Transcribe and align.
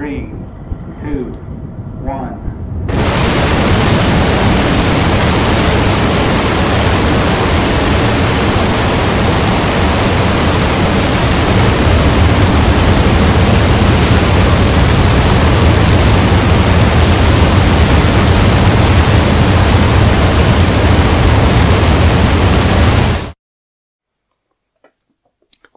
Three. 0.00 0.32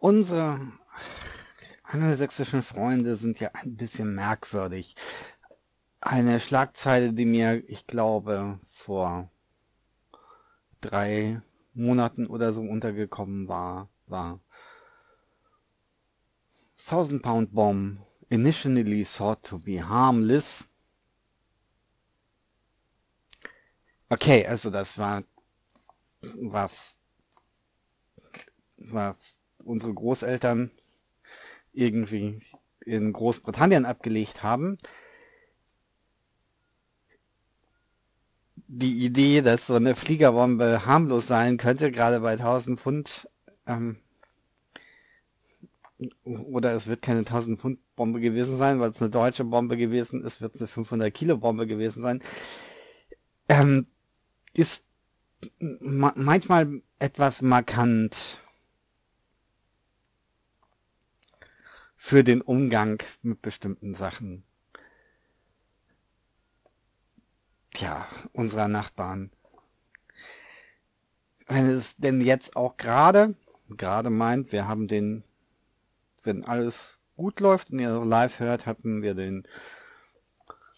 Unsere 0.03 0.72
angelsächsischen 1.93 2.63
Freunde 2.63 3.15
sind 3.15 3.39
ja 3.39 3.49
ein 3.53 3.75
bisschen 3.75 4.15
merkwürdig. 4.15 4.95
Eine 6.01 6.39
Schlagzeile, 6.39 7.13
die 7.13 7.25
mir, 7.25 7.63
ich 7.69 7.87
glaube, 7.87 8.59
vor 8.65 9.29
drei 10.81 11.41
Monaten 11.73 12.27
oder 12.27 12.53
so 12.53 12.61
untergekommen 12.61 13.47
war, 13.47 13.89
war 14.07 14.39
Thousand 16.77 17.21
Pound 17.23 17.53
Bomb 17.53 17.99
initially 18.29 19.05
thought 19.05 19.43
to 19.43 19.59
be 19.59 19.81
harmless. 19.81 20.67
Okay, 24.09 24.45
also 24.45 24.69
das 24.69 24.97
war 24.97 25.23
was, 26.35 26.97
was 28.77 29.39
unsere 29.63 29.93
Großeltern 29.93 30.71
irgendwie 31.73 32.39
in 32.85 33.13
Großbritannien 33.13 33.85
abgelegt 33.85 34.43
haben. 34.43 34.77
Die 38.67 39.05
Idee, 39.05 39.41
dass 39.41 39.67
so 39.67 39.75
eine 39.75 39.95
Fliegerbombe 39.95 40.85
harmlos 40.85 41.27
sein 41.27 41.57
könnte, 41.57 41.91
gerade 41.91 42.19
bei 42.21 42.33
1000 42.37 42.79
Pfund, 42.79 43.29
ähm, 43.67 43.97
oder 46.25 46.73
es 46.73 46.87
wird 46.87 47.01
keine 47.01 47.19
1000 47.19 47.59
Pfund 47.59 47.79
Bombe 47.95 48.19
gewesen 48.19 48.57
sein, 48.57 48.79
weil 48.79 48.89
es 48.89 49.01
eine 49.01 49.11
deutsche 49.11 49.43
Bombe 49.43 49.77
gewesen 49.77 50.23
ist, 50.23 50.41
wird 50.41 50.55
es 50.55 50.61
eine 50.61 50.67
500 50.67 51.13
Kilo 51.13 51.37
Bombe 51.37 51.67
gewesen 51.67 52.01
sein, 52.01 52.21
ähm, 53.49 53.87
ist 54.55 54.85
ma 55.59 56.13
manchmal 56.15 56.81
etwas 56.99 57.41
markant 57.41 58.17
für 62.05 62.25
den 62.25 62.41
Umgang 62.41 63.01
mit 63.21 63.41
bestimmten 63.41 63.93
Sachen. 63.93 64.43
Tja, 67.73 68.05
unserer 68.33 68.67
Nachbarn. 68.67 69.31
Wenn 71.47 71.69
es 71.69 71.95
denn 71.95 72.19
jetzt 72.19 72.57
auch 72.57 72.75
gerade, 72.75 73.35
gerade 73.69 74.09
meint, 74.09 74.51
wir 74.51 74.67
haben 74.67 74.89
den, 74.89 75.23
wenn 76.23 76.43
alles 76.43 76.99
gut 77.15 77.39
läuft 77.39 77.71
und 77.71 77.79
ihr 77.79 78.03
live 78.03 78.41
hört, 78.41 78.65
hatten 78.65 79.01
wir 79.01 79.13
den 79.13 79.47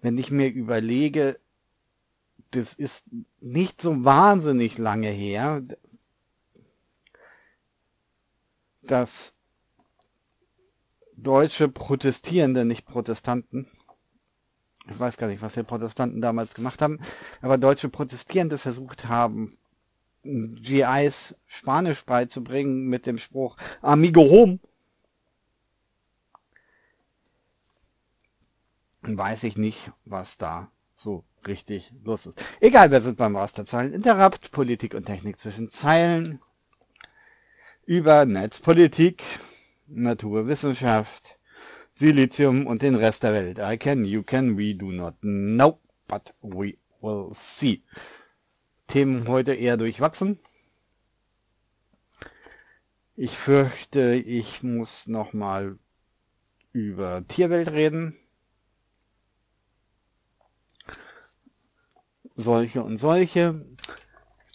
Wenn 0.00 0.18
ich 0.18 0.30
mir 0.30 0.48
überlege, 0.48 1.38
das 2.50 2.74
ist 2.74 3.06
nicht 3.40 3.80
so 3.80 4.04
wahnsinnig 4.04 4.76
lange 4.78 5.08
her, 5.08 5.62
dass 8.82 9.34
deutsche 11.16 11.68
Protestierende, 11.68 12.64
nicht 12.64 12.84
Protestanten, 12.84 13.68
ich 14.88 14.98
weiß 14.98 15.16
gar 15.16 15.28
nicht, 15.28 15.42
was 15.42 15.54
die 15.54 15.62
Protestanten 15.62 16.20
damals 16.20 16.54
gemacht 16.54 16.82
haben, 16.82 16.98
aber 17.40 17.56
deutsche 17.56 17.88
Protestierende 17.88 18.58
versucht 18.58 19.06
haben, 19.06 19.56
GIs 20.24 21.36
Spanisch 21.46 22.04
beizubringen 22.04 22.88
mit 22.88 23.06
dem 23.06 23.18
Spruch 23.18 23.56
Amigo 23.80 24.22
home. 24.22 24.58
Weiß 29.02 29.44
ich 29.44 29.56
nicht, 29.56 29.90
was 30.04 30.38
da 30.38 30.70
so 30.94 31.24
richtig 31.46 31.92
los 32.04 32.26
ist. 32.26 32.42
Egal, 32.60 32.90
wir 32.90 33.00
sind 33.00 33.18
beim 33.18 33.36
Rasterzeilen 33.36 33.92
Interrupt, 33.92 34.52
Politik 34.52 34.94
und 34.94 35.06
Technik 35.06 35.38
zwischen 35.38 35.68
Zeilen, 35.68 36.40
über 37.84 38.24
Netzpolitik, 38.24 39.24
Naturwissenschaft, 39.88 41.38
Silizium 41.90 42.66
und 42.66 42.82
den 42.82 42.94
Rest 42.94 43.24
der 43.24 43.32
Welt. 43.32 43.58
I 43.58 43.76
can, 43.76 44.04
you 44.04 44.22
can, 44.22 44.56
we 44.56 44.74
do 44.74 44.92
not 44.92 45.14
know, 45.20 45.78
but 46.06 46.32
we 46.40 46.78
will 47.00 47.30
see. 47.34 47.82
Themen 48.86 49.26
heute 49.28 49.54
eher 49.54 49.76
durchwachsen. 49.76 50.38
Ich 53.16 53.36
fürchte, 53.36 54.14
ich 54.14 54.62
muss 54.62 55.06
nochmal 55.06 55.78
über 56.72 57.26
Tierwelt 57.28 57.70
reden. 57.72 58.16
Solche 62.42 62.82
und 62.82 62.98
solche. 62.98 63.64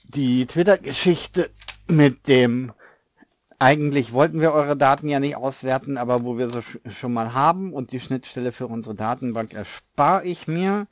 Die 0.04 0.46
Twitter-Geschichte 0.46 1.50
mit 1.88 2.28
dem, 2.28 2.74
eigentlich 3.60 4.14
wollten 4.14 4.40
wir 4.40 4.54
eure 4.54 4.78
Daten 4.78 5.10
ja 5.10 5.20
nicht 5.20 5.36
auswerten, 5.36 5.98
aber 5.98 6.24
wo 6.24 6.38
wir 6.38 6.50
sie 6.50 6.62
schon 6.92 7.14
mal 7.14 7.34
haben 7.34 7.74
und 7.74 7.92
die 7.92 8.00
Schnittstelle 8.00 8.52
für 8.52 8.68
unsere 8.68 8.94
Datenbank 8.96 9.54
erspare 9.54 10.24
ich 10.26 10.48
mir. 10.48 10.88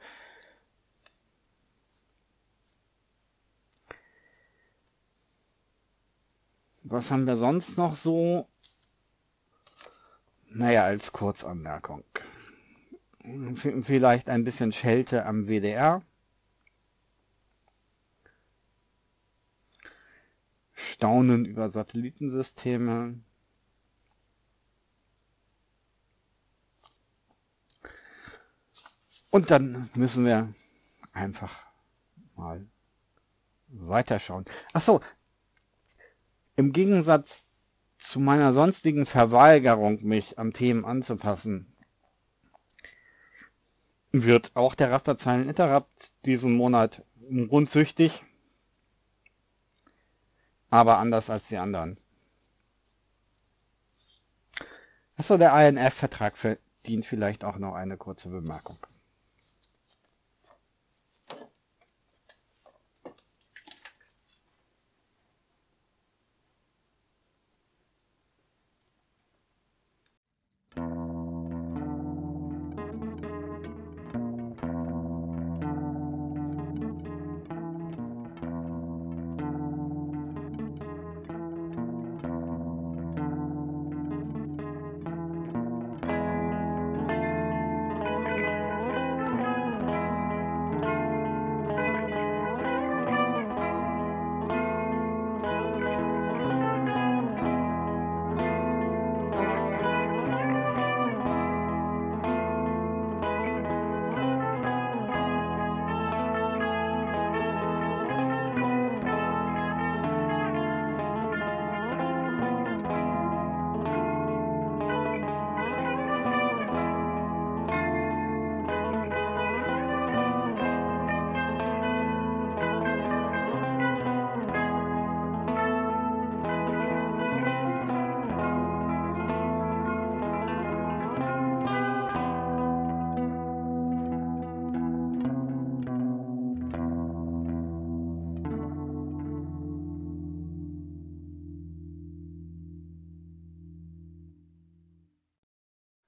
Was 6.84 7.12
haben 7.12 7.26
wir 7.26 7.38
sonst 7.38 7.78
noch 7.78 7.96
so? 7.96 8.48
Naja, 10.50 10.84
als 10.86 11.12
Kurzanmerkung. 11.12 12.04
Vielleicht 13.82 14.30
ein 14.30 14.44
bisschen 14.44 14.72
Schelte 14.72 15.26
am 15.26 15.48
WDR. 15.48 16.02
Staunen 20.76 21.46
über 21.46 21.70
Satellitensysteme. 21.70 23.20
Und 29.32 29.52
dann 29.52 29.90
müssen 29.96 30.26
wir 30.26 30.54
einfach 31.14 31.66
mal 32.36 32.66
weiterschauen. 33.68 34.46
Ach 34.74 34.82
so, 34.82 35.02
im 36.56 36.72
Gegensatz 36.72 37.48
zu 37.98 38.20
meiner 38.20 38.54
sonstigen 38.54 39.06
Verweigerung, 39.06 40.04
mich 40.04 40.38
am 40.38 40.54
Themen 40.54 40.86
anzupassen, 40.86 41.74
wird 44.12 44.56
auch 44.56 44.76
der 44.76 44.92
Rasterzeilen 44.92 45.50
Interrupt 45.50 46.14
diesen 46.26 46.56
Monat 46.56 47.04
rundsüchtig 47.30 48.24
aber 50.76 50.98
anders 50.98 51.30
als 51.30 51.48
die 51.48 51.58
anderen. 51.58 51.98
Achso, 55.18 55.38
der 55.38 55.54
INF-Vertrag 55.68 56.38
verdient 56.38 57.06
vielleicht 57.06 57.44
auch 57.44 57.58
noch 57.58 57.74
eine 57.74 57.98
kurze 57.98 58.30
Bemerkung. 58.30 58.78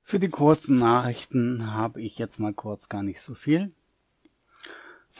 Für 0.09 0.19
die 0.19 0.29
kurzen 0.29 0.79
Nachrichten 0.79 1.73
habe 1.73 2.01
ich 2.01 2.17
jetzt 2.17 2.39
mal 2.39 2.53
kurz 2.53 2.87
gar 2.87 3.03
nicht 3.03 3.19
so 3.19 3.35
viel. 3.35 3.73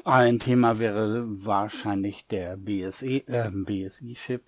Ein 0.06 0.40
Thema 0.40 0.80
wäre 0.80 1.26
wahrscheinlich 1.44 2.26
der 2.28 2.56
BSE, 2.56 3.28
äh, 3.28 3.52
BSI-Chip. 3.52 4.46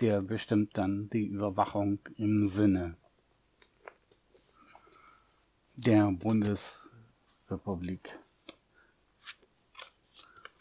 Der 0.00 0.20
bestimmt 0.20 0.76
dann 0.76 1.08
die 1.08 1.24
Überwachung 1.24 1.98
im 2.18 2.46
Sinne 2.46 2.98
der 5.76 6.12
Bundesrepublik 6.12 8.18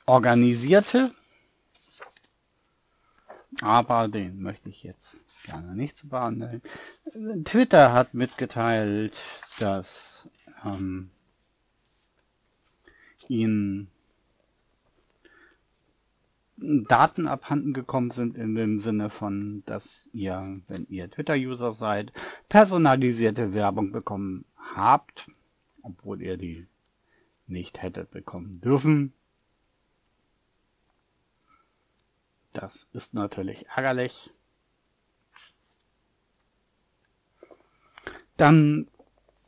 organisierte. 0.05 1.11
Aber 3.61 4.07
den 4.07 4.41
möchte 4.41 4.69
ich 4.69 4.83
jetzt 4.83 5.25
gerne 5.45 5.75
nicht 5.75 5.97
zu 5.97 6.09
behandeln. 6.09 6.61
Twitter 7.45 7.93
hat 7.93 8.13
mitgeteilt, 8.13 9.15
dass 9.59 10.27
ähm, 10.65 11.09
ihnen 13.27 13.89
Daten 16.57 17.27
abhanden 17.27 17.73
gekommen 17.73 18.11
sind 18.11 18.37
in 18.37 18.55
dem 18.55 18.79
Sinne 18.79 19.09
von, 19.09 19.63
dass 19.65 20.07
ihr, 20.13 20.61
wenn 20.67 20.87
ihr 20.87 21.09
Twitter-User 21.09 21.73
seid, 21.73 22.13
personalisierte 22.47 23.53
Werbung 23.53 23.91
bekommen 23.91 24.45
habt, 24.57 25.29
obwohl 25.81 26.21
ihr 26.21 26.37
die 26.37 26.65
nicht 27.47 27.81
hättet 27.81 28.11
bekommen 28.11 28.61
dürfen. 28.61 29.13
Das 32.55 32.87
ist 32.93 33.13
natürlich 33.13 33.67
ärgerlich. 33.75 34.31
Dann 38.37 38.87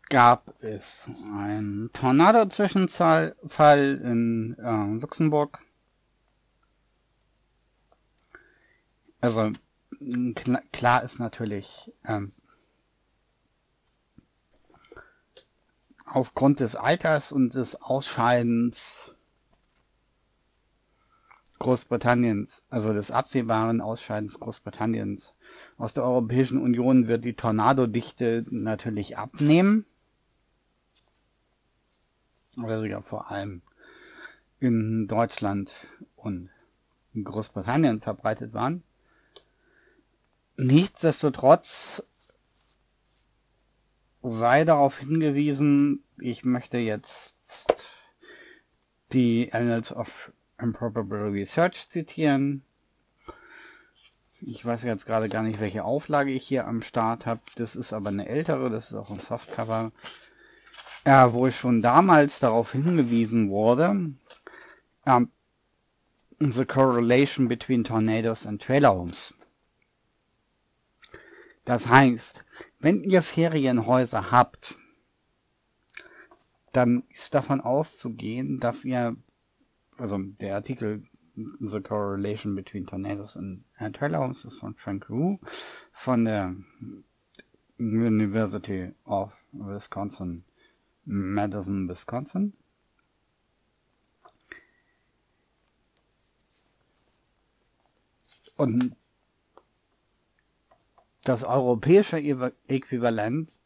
gab 0.09 0.61
es 0.61 1.09
einen 1.39 1.89
Tornado-Zwischenfall 1.93 4.01
in 4.03 4.57
äh, 4.59 4.99
Luxemburg. 4.99 5.59
Also 9.21 9.51
klar, 10.73 11.03
ist 11.03 11.19
natürlich 11.19 11.91
ähm, 12.05 12.33
aufgrund 16.05 16.59
des 16.59 16.75
Alters 16.75 17.31
und 17.31 17.53
des 17.53 17.81
Ausscheidens 17.81 19.15
Großbritanniens, 21.67 22.65
also 22.69 22.93
des 22.93 23.12
absehbaren 23.12 23.81
Ausscheidens 23.81 24.39
Großbritanniens 24.39 25.33
aus 25.77 25.93
der 25.93 26.05
Europäischen 26.05 26.62
Union 26.62 27.07
wird 27.07 27.25
die 27.25 27.33
Tornadodichte 27.33 28.45
natürlich 28.50 29.17
abnehmen. 29.17 29.86
Also 32.55 32.86
ja 32.86 33.01
vor 33.01 33.29
allem 33.29 33.63
in 34.62 35.07
Deutschland 35.07 35.74
und 36.15 36.50
in 37.13 37.25
Großbritannien 37.25 38.00
verbreitet 38.00 38.53
waren. 38.53 38.81
Nichtsdestotrotz 40.55 42.01
sei 44.24 44.63
darauf 44.63 45.00
hingewiesen, 45.00 46.01
ich 46.17 46.45
möchte 46.45 46.77
jetzt 46.77 47.38
die 49.12 49.51
Annals 49.51 49.93
of 49.93 50.31
Improbable 50.59 51.31
Research 51.31 51.89
zitieren. 51.89 52.63
Ich 54.41 54.63
weiß 54.63 54.83
jetzt 54.83 55.05
gerade 55.05 55.29
gar 55.29 55.43
nicht, 55.43 55.59
welche 55.59 55.83
Auflage 55.83 56.31
ich 56.31 56.47
hier 56.47 56.67
am 56.67 56.81
Start 56.81 57.25
habe. 57.25 57.41
Das 57.55 57.75
ist 57.75 57.93
aber 57.93 58.09
eine 58.09 58.27
ältere, 58.27 58.69
das 58.69 58.91
ist 58.91 58.95
auch 58.95 59.09
ein 59.09 59.19
Softcover, 59.19 59.91
äh, 61.05 61.27
wo 61.31 61.47
ich 61.47 61.57
schon 61.57 61.81
damals 61.81 62.39
darauf 62.39 62.71
hingewiesen 62.71 63.49
wurde, 63.49 64.13
äh, 65.05 65.21
the 66.39 66.65
correlation 66.65 67.47
between 67.47 67.83
tornadoes 67.83 68.45
and 68.45 68.61
trailer 68.61 68.93
homes. 68.93 69.33
Das 71.65 71.87
heißt, 71.87 72.45
wenn 72.79 73.03
ihr 73.03 73.21
Ferienhäuser 73.21 74.31
habt, 74.31 74.75
dann 76.71 77.03
ist 77.09 77.33
davon 77.33 77.59
auszugehen, 77.59 78.59
dass 78.59 78.85
ihr 78.85 79.15
also 79.97 80.17
der 80.17 80.55
Artikel 80.55 81.03
The 81.59 81.81
Correlation 81.81 82.55
Between 82.55 82.85
Tornadoes 82.87 83.35
and, 83.37 83.63
Homes 83.79 84.43
ist 84.45 84.59
von 84.59 84.73
Frank 84.75 85.09
Wu 85.09 85.37
von 85.91 86.25
der 86.25 86.55
University 87.77 88.91
of 89.05 89.33
Wisconsin, 89.53 90.43
Madison, 91.05 91.87
Wisconsin. 91.87 92.53
Und 98.55 98.95
das 101.23 101.43
europäische 101.43 102.17
Äquivalent 102.67 103.61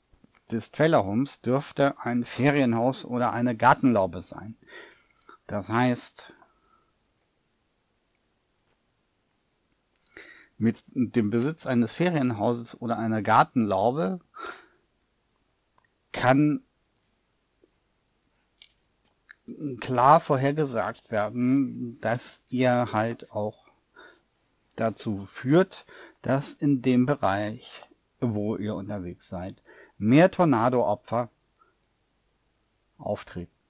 des 0.51 0.71
Trailerhomes 0.71 1.41
dürfte 1.41 1.97
ein 1.99 2.25
Ferienhaus 2.25 3.05
oder 3.05 3.31
eine 3.31 3.55
Gartenlaube 3.55 4.21
sein. 4.21 4.57
Das 5.51 5.67
heißt, 5.67 6.31
mit 10.57 10.81
dem 10.93 11.29
Besitz 11.29 11.65
eines 11.65 11.91
Ferienhauses 11.91 12.79
oder 12.79 12.97
einer 12.97 13.21
Gartenlaube 13.21 14.21
kann 16.13 16.63
klar 19.81 20.21
vorhergesagt 20.21 21.11
werden, 21.11 21.99
dass 21.99 22.45
ihr 22.47 22.93
halt 22.93 23.29
auch 23.33 23.67
dazu 24.77 25.17
führt, 25.17 25.85
dass 26.21 26.53
in 26.53 26.81
dem 26.81 27.05
Bereich, 27.05 27.69
wo 28.21 28.55
ihr 28.55 28.73
unterwegs 28.75 29.27
seid, 29.27 29.61
mehr 29.97 30.31
Tornadoopfer 30.31 31.29
auftreten. 32.97 33.60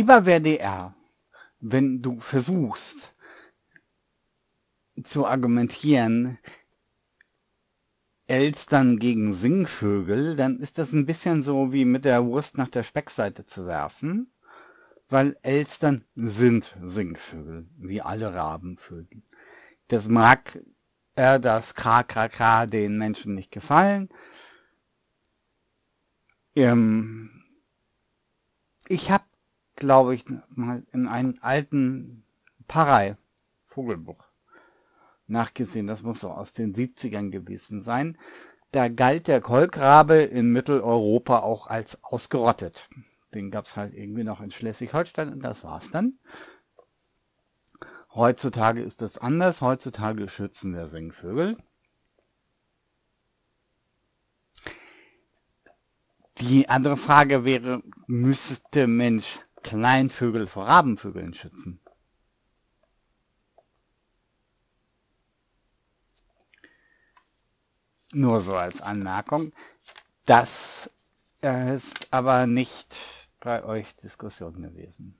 Lieber 0.00 0.24
WDR, 0.24 0.94
wenn 1.60 2.00
du 2.00 2.20
versuchst 2.20 3.14
zu 5.04 5.26
argumentieren, 5.26 6.38
Elstern 8.26 8.98
gegen 8.98 9.34
Singvögel, 9.34 10.36
dann 10.36 10.58
ist 10.60 10.78
das 10.78 10.92
ein 10.92 11.04
bisschen 11.04 11.42
so 11.42 11.74
wie 11.74 11.84
mit 11.84 12.06
der 12.06 12.24
Wurst 12.24 12.56
nach 12.56 12.70
der 12.70 12.82
Speckseite 12.82 13.44
zu 13.44 13.66
werfen, 13.66 14.32
weil 15.10 15.36
Elstern 15.42 16.06
sind 16.14 16.74
Singvögel, 16.82 17.68
wie 17.76 18.00
alle 18.00 18.32
Rabenvögel. 18.32 19.20
Das 19.88 20.08
mag 20.08 20.64
äh, 21.14 21.38
das 21.38 21.74
Kra 21.74 22.04
Kra 22.04 22.28
Kra 22.28 22.64
den 22.64 22.96
Menschen 22.96 23.34
nicht 23.34 23.50
gefallen. 23.50 24.08
Ähm, 26.56 27.44
ich 28.88 29.10
habe, 29.10 29.24
glaube 29.80 30.14
ich, 30.14 30.24
mal 30.50 30.84
in 30.92 31.08
einem 31.08 31.38
alten 31.40 32.22
Parei 32.68 33.16
Vogelbuch 33.64 34.30
nachgesehen, 35.30 35.86
das 35.86 36.02
muss 36.02 36.20
so 36.20 36.30
aus 36.30 36.52
den 36.52 36.74
70ern 36.74 37.30
gewesen 37.30 37.80
sein. 37.80 38.18
Da 38.72 38.88
galt 38.88 39.26
der 39.26 39.40
Kolkrabe 39.40 40.16
in 40.16 40.52
Mitteleuropa 40.52 41.40
auch 41.40 41.66
als 41.66 42.02
ausgerottet. 42.04 42.88
Den 43.34 43.50
gab 43.50 43.64
es 43.64 43.76
halt 43.76 43.94
irgendwie 43.94 44.24
noch 44.24 44.40
in 44.40 44.50
Schleswig-Holstein 44.50 45.32
und 45.32 45.40
das 45.40 45.64
war's 45.64 45.90
dann. 45.90 46.18
Heutzutage 48.12 48.82
ist 48.82 49.02
das 49.02 49.18
anders. 49.18 49.60
Heutzutage 49.60 50.28
schützen 50.28 50.74
wir 50.74 50.88
Singvögel. 50.88 51.56
Die 56.38 56.68
andere 56.68 56.96
Frage 56.96 57.44
wäre, 57.44 57.82
müsste 58.06 58.86
Mensch 58.86 59.40
Kleinvögel 59.62 60.46
vor 60.46 60.66
Rabenvögeln 60.66 61.34
schützen? 61.34 61.80
Nur 68.12 68.40
so 68.40 68.56
als 68.56 68.80
Anmerkung. 68.80 69.52
Das 70.26 70.90
ist 71.40 72.12
aber 72.12 72.46
nicht 72.46 72.96
bei 73.40 73.64
euch 73.64 73.94
Diskussion 73.96 74.62
gewesen. 74.62 75.16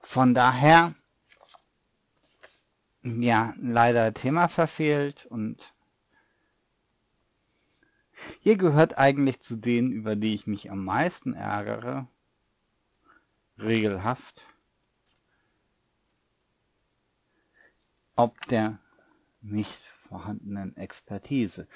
Von 0.00 0.32
daher, 0.34 0.94
ja, 3.02 3.54
leider 3.60 4.14
Thema 4.14 4.48
verfehlt 4.48 5.26
und 5.26 5.73
ihr 8.42 8.56
gehört 8.56 8.98
eigentlich 8.98 9.40
zu 9.40 9.56
denen, 9.56 9.92
über 9.92 10.16
die 10.16 10.34
ich 10.34 10.46
mich 10.46 10.70
am 10.70 10.84
meisten 10.84 11.34
ärgere. 11.34 12.06
Regelhaft. 13.58 14.42
ob 18.16 18.40
der 18.46 18.78
nicht 19.40 19.78
vorhandenen 20.00 20.76
Expertise. 20.76 21.66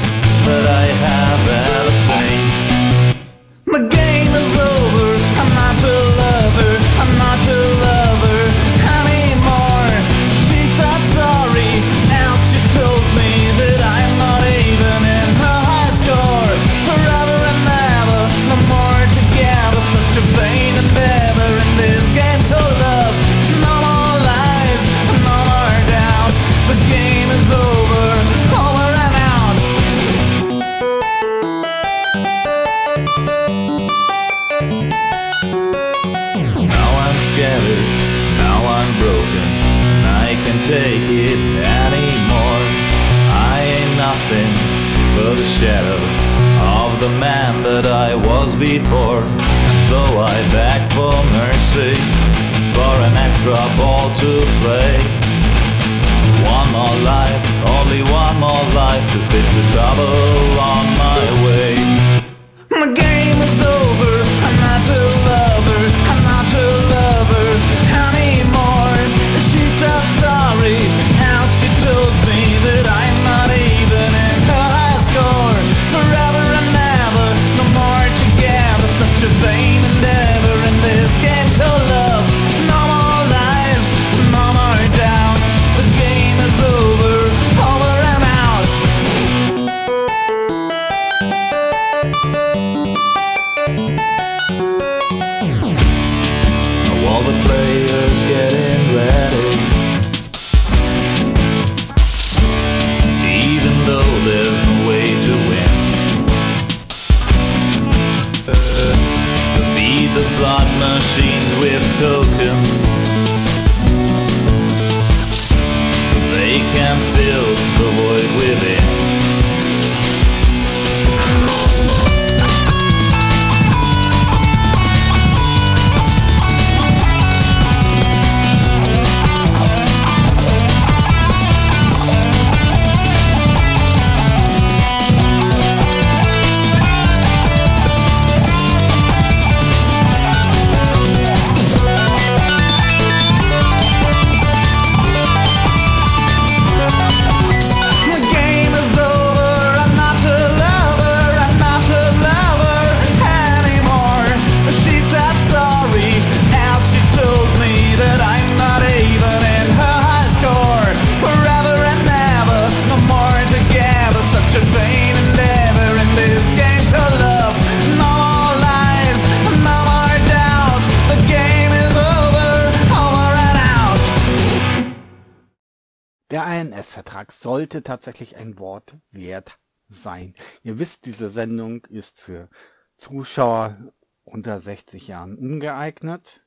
sollte 177.61 177.83
tatsächlich 177.83 178.37
ein 178.37 178.57
Wort 178.57 178.97
wert 179.11 179.59
sein. 179.87 180.33
Ihr 180.63 180.79
wisst, 180.79 181.05
diese 181.05 181.29
Sendung 181.29 181.85
ist 181.85 182.19
für 182.19 182.49
Zuschauer 182.95 183.93
unter 184.23 184.59
60 184.59 185.07
Jahren 185.07 185.37
ungeeignet. 185.37 186.43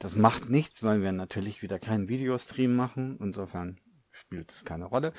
Das 0.00 0.16
macht 0.16 0.50
nichts, 0.50 0.82
weil 0.82 1.02
wir 1.02 1.12
natürlich 1.12 1.62
wieder 1.62 1.78
keinen 1.78 2.08
Videostream 2.08 2.74
machen. 2.74 3.16
Insofern 3.20 3.78
spielt 4.10 4.50
es 4.50 4.64
keine 4.64 4.86
Rolle. 4.86 5.12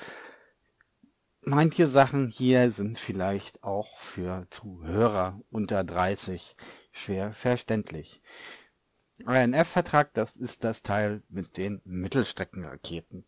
Manche 1.40 1.88
Sachen 1.88 2.28
hier 2.28 2.70
sind 2.70 2.98
vielleicht 2.98 3.64
auch 3.64 3.96
für 3.96 4.46
Zuhörer 4.50 5.40
unter 5.50 5.82
30 5.82 6.56
schwer 6.92 7.32
verständlich. 7.32 8.20
INF-Vertrag, 9.26 10.12
das 10.12 10.36
ist 10.36 10.62
das 10.62 10.82
Teil 10.82 11.22
mit 11.30 11.56
den 11.56 11.80
Mittelstreckenraketen. 11.84 13.24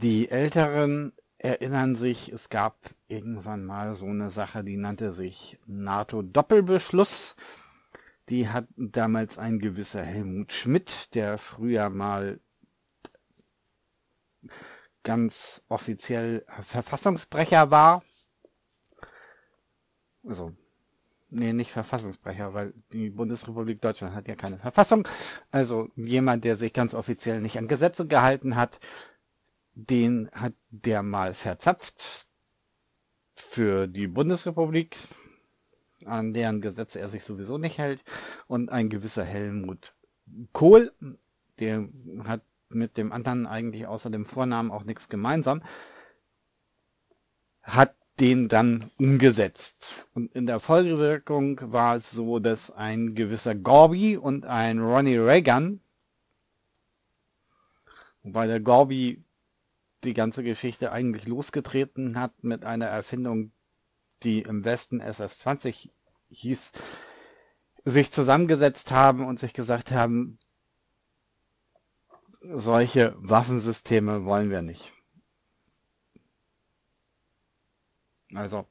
Die 0.00 0.30
Älteren 0.30 1.12
erinnern 1.38 1.96
sich, 1.96 2.30
es 2.30 2.50
gab 2.50 2.78
irgendwann 3.08 3.64
mal 3.64 3.96
so 3.96 4.06
eine 4.06 4.30
Sache, 4.30 4.62
die 4.62 4.76
nannte 4.76 5.10
sich 5.10 5.58
NATO-Doppelbeschluss. 5.66 7.34
Die 8.28 8.48
hat 8.48 8.68
damals 8.76 9.38
ein 9.38 9.58
gewisser 9.58 10.04
Helmut 10.04 10.52
Schmidt, 10.52 11.16
der 11.16 11.36
früher 11.36 11.90
mal 11.90 12.38
ganz 15.02 15.64
offiziell 15.68 16.44
Verfassungsbrecher 16.62 17.72
war. 17.72 18.04
Also 20.24 20.54
Nee, 21.30 21.52
nicht 21.52 21.70
Verfassungsbrecher, 21.72 22.54
weil 22.54 22.72
die 22.92 23.10
Bundesrepublik 23.10 23.82
Deutschland 23.82 24.14
hat 24.14 24.28
ja 24.28 24.34
keine 24.34 24.56
Verfassung. 24.56 25.06
Also 25.50 25.90
jemand, 25.94 26.44
der 26.44 26.56
sich 26.56 26.72
ganz 26.72 26.94
offiziell 26.94 27.42
nicht 27.42 27.58
an 27.58 27.68
Gesetze 27.68 28.06
gehalten 28.06 28.56
hat, 28.56 28.80
den 29.78 30.28
hat 30.32 30.54
der 30.70 31.04
mal 31.04 31.34
verzapft 31.34 32.28
für 33.36 33.86
die 33.86 34.08
Bundesrepublik, 34.08 34.96
an 36.04 36.32
deren 36.32 36.60
Gesetze 36.60 36.98
er 36.98 37.08
sich 37.08 37.24
sowieso 37.24 37.58
nicht 37.58 37.78
hält. 37.78 38.02
Und 38.48 38.70
ein 38.70 38.88
gewisser 38.88 39.24
Helmut 39.24 39.94
Kohl, 40.52 40.92
der 41.60 41.88
hat 42.24 42.42
mit 42.70 42.96
dem 42.96 43.12
anderen 43.12 43.46
eigentlich 43.46 43.86
außer 43.86 44.10
dem 44.10 44.26
Vornamen 44.26 44.72
auch 44.72 44.82
nichts 44.82 45.08
gemeinsam, 45.08 45.62
hat 47.62 47.94
den 48.18 48.48
dann 48.48 48.90
umgesetzt. 48.98 50.08
Und 50.12 50.34
in 50.34 50.46
der 50.46 50.58
Folgewirkung 50.58 51.60
war 51.72 51.94
es 51.94 52.10
so, 52.10 52.40
dass 52.40 52.72
ein 52.72 53.14
gewisser 53.14 53.54
Gorby 53.54 54.16
und 54.16 54.44
ein 54.44 54.80
Ronnie 54.80 55.18
Reagan, 55.18 55.80
wobei 58.24 58.48
der 58.48 58.58
Gorby 58.58 59.22
die 60.04 60.14
ganze 60.14 60.42
Geschichte 60.42 60.92
eigentlich 60.92 61.26
losgetreten 61.26 62.18
hat 62.20 62.32
mit 62.44 62.64
einer 62.64 62.86
Erfindung, 62.86 63.52
die 64.22 64.42
im 64.42 64.64
Westen 64.64 65.00
SS-20 65.00 65.90
hieß, 66.30 66.72
sich 67.84 68.12
zusammengesetzt 68.12 68.90
haben 68.90 69.24
und 69.24 69.38
sich 69.38 69.54
gesagt 69.54 69.90
haben, 69.92 70.38
solche 72.40 73.14
Waffensysteme 73.18 74.24
wollen 74.24 74.50
wir 74.50 74.62
nicht. 74.62 74.92
Also 78.34 78.66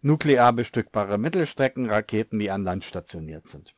nuklear 0.00 0.52
bestückbare 0.52 1.18
Mittelstreckenraketen, 1.18 2.38
die 2.38 2.50
an 2.50 2.64
Land 2.64 2.84
stationiert 2.84 3.46
sind. 3.46 3.74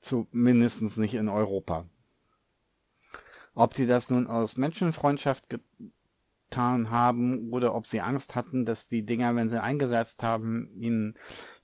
Zumindest 0.00 0.98
nicht 0.98 1.14
in 1.14 1.28
Europa. 1.28 1.86
Ob 3.54 3.74
die 3.74 3.86
das 3.86 4.08
nun 4.10 4.26
aus 4.26 4.56
Menschenfreundschaft 4.56 5.44
getan 6.50 6.90
haben 6.90 7.50
oder 7.52 7.74
ob 7.74 7.86
sie 7.86 8.00
Angst 8.00 8.34
hatten, 8.34 8.64
dass 8.64 8.88
die 8.88 9.04
Dinger, 9.04 9.34
wenn 9.36 9.48
sie 9.48 9.62
eingesetzt 9.62 10.22
haben, 10.22 10.70
ihnen 10.74 11.14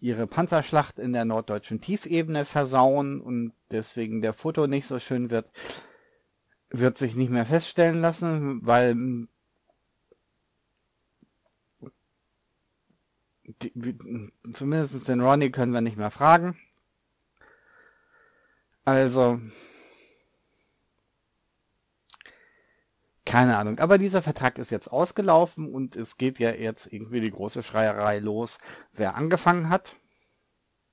ihre 0.01 0.27
Panzerschlacht 0.27 0.99
in 0.99 1.13
der 1.13 1.25
norddeutschen 1.25 1.81
Tiefebene 1.81 2.45
versauen 2.45 3.21
und 3.21 3.53
deswegen 3.71 4.21
der 4.21 4.33
Foto 4.33 4.67
nicht 4.67 4.87
so 4.87 4.99
schön 4.99 5.31
wird, 5.31 5.51
wird 6.71 6.99
sich 6.99 7.17
nicht 7.17 7.31
mehr 7.31 7.47
feststellen 7.47 8.01
lassen, 8.01 8.61
weil 8.67 8.97
zumindest 14.53 15.09
den 15.09 15.21
Ronnie 15.21 15.51
können 15.51 15.73
wir 15.73 15.81
nicht 15.81 15.97
mehr 15.97 16.11
fragen. 16.11 16.59
Also, 18.85 19.41
keine 23.29 23.59
Ahnung. 23.59 23.79
Aber 23.79 23.99
dieser 23.99 24.23
Vertrag 24.23 24.59
ist 24.59 24.71
jetzt 24.71 24.91
ausgelaufen 24.91 25.73
und 25.73 25.97
es 25.97 26.17
geht 26.17 26.39
ja 26.39 26.51
jetzt 26.51 26.91
irgendwie 26.91 27.21
die 27.21 27.31
große 27.31 27.63
Schreierei 27.63 28.21
los, 28.21 28.57
wer 28.93 29.17
angefangen 29.17 29.69
hat. 29.69 29.97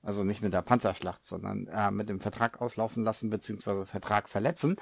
Also 0.02 0.22
nicht 0.22 0.42
mit 0.42 0.52
der 0.52 0.60
Panzerschlacht, 0.60 1.24
sondern 1.24 1.66
äh, 1.66 1.90
mit 1.90 2.10
dem 2.10 2.20
Vertrag 2.20 2.60
auslaufen 2.60 3.02
lassen 3.02 3.30
bzw. 3.30 3.86
Vertrag 3.86 4.28
verletzen. 4.28 4.76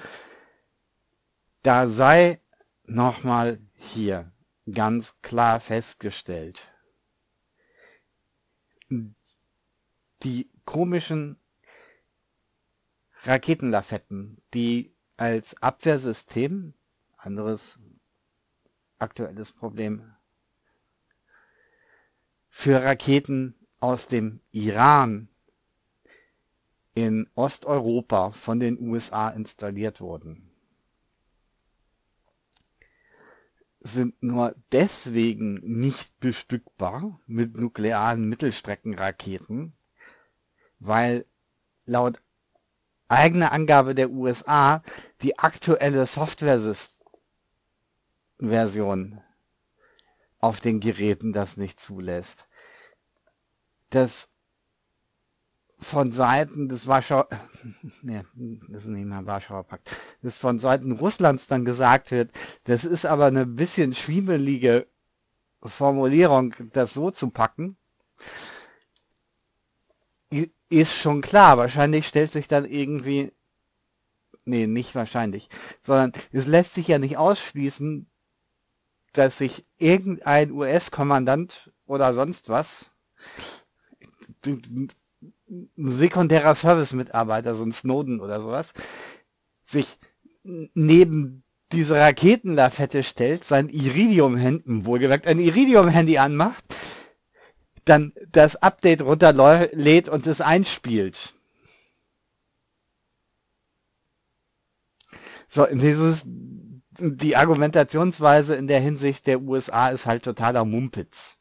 Da 1.62 1.86
sei 1.86 2.40
nochmal 2.86 3.60
hier 3.76 4.32
ganz 4.70 5.14
klar 5.22 5.60
festgestellt, 5.60 6.60
die 8.90 10.50
komischen 10.64 11.38
Raketenlafetten, 13.22 14.42
die 14.52 14.94
als 15.16 15.62
Abwehrsystem, 15.62 16.74
anderes 17.24 17.78
aktuelles 18.98 19.52
Problem, 19.52 20.14
für 22.48 22.82
Raketen 22.82 23.54
aus 23.80 24.08
dem 24.08 24.40
Iran 24.52 25.28
in 26.94 27.28
Osteuropa 27.34 28.30
von 28.30 28.60
den 28.60 28.78
USA 28.80 29.28
installiert 29.30 30.00
wurden, 30.00 30.50
sind 33.80 34.22
nur 34.22 34.54
deswegen 34.72 35.54
nicht 35.62 36.18
bestückbar 36.20 37.20
mit 37.26 37.56
nuklearen 37.58 38.26
Mittelstreckenraketen, 38.28 39.76
weil 40.78 41.26
laut 41.84 42.22
eigener 43.08 43.52
Angabe 43.52 43.94
der 43.94 44.10
USA 44.10 44.82
die 45.20 45.38
aktuelle 45.38 46.06
Software-Version 48.44 49.20
auf 50.40 50.60
den 50.60 50.80
Geräten 50.80 51.32
das 51.32 51.56
nicht 51.56 51.80
zulässt. 51.80 52.46
Das 53.90 54.28
von 55.78 56.12
Seiten 56.12 56.68
des 56.68 56.86
Warschauer, 56.86 57.28
nee, 58.02 58.22
das 58.68 58.84
ist 58.84 58.90
nicht 58.90 59.06
mehr 59.06 59.26
Warschauer 59.26 59.64
Pakt, 59.64 59.90
das 60.22 60.38
von 60.38 60.58
Seiten 60.58 60.92
Russlands 60.92 61.46
dann 61.46 61.64
gesagt 61.64 62.10
wird, 62.10 62.30
das 62.64 62.84
ist 62.84 63.04
aber 63.06 63.26
eine 63.26 63.46
bisschen 63.46 63.92
schwiemelige 63.92 64.86
Formulierung, 65.62 66.54
das 66.72 66.94
so 66.94 67.10
zu 67.10 67.30
packen, 67.30 67.76
ist 70.68 70.96
schon 70.96 71.20
klar. 71.20 71.56
Wahrscheinlich 71.58 72.06
stellt 72.06 72.32
sich 72.32 72.48
dann 72.48 72.64
irgendwie, 72.64 73.32
nee, 74.44 74.66
nicht 74.66 74.94
wahrscheinlich, 74.94 75.48
sondern 75.80 76.12
es 76.32 76.46
lässt 76.46 76.74
sich 76.74 76.88
ja 76.88 76.98
nicht 76.98 77.16
ausschließen, 77.16 78.06
dass 79.14 79.38
sich 79.38 79.62
irgendein 79.78 80.52
US-Kommandant 80.52 81.70
oder 81.86 82.12
sonst 82.12 82.48
was 82.48 82.90
ein 84.46 84.90
sekundärer 85.76 86.54
Service-Mitarbeiter, 86.54 87.54
so 87.54 87.64
ein 87.64 87.72
Snowden 87.72 88.20
oder 88.20 88.42
sowas, 88.42 88.72
sich 89.64 89.96
neben 90.42 91.42
diese 91.72 91.96
Raketenlafette 91.96 93.02
stellt, 93.02 93.44
sein 93.44 93.68
Iridium-Handy, 93.68 94.84
wohlgemerkt 94.84 95.26
ein 95.26 95.38
Iridium-Handy 95.40 96.18
anmacht, 96.18 96.64
dann 97.84 98.12
das 98.30 98.56
Update 98.56 99.02
runterlädt 99.02 100.08
und 100.08 100.26
es 100.26 100.40
einspielt. 100.40 101.34
So, 105.48 105.66
dieses, 105.66 106.26
die 106.98 107.36
Argumentationsweise 107.36 108.54
in 108.54 108.66
der 108.66 108.80
Hinsicht 108.80 109.26
der 109.26 109.40
USA 109.42 109.90
ist 109.90 110.06
halt 110.06 110.24
totaler 110.24 110.64
Mumpitz. 110.64 111.36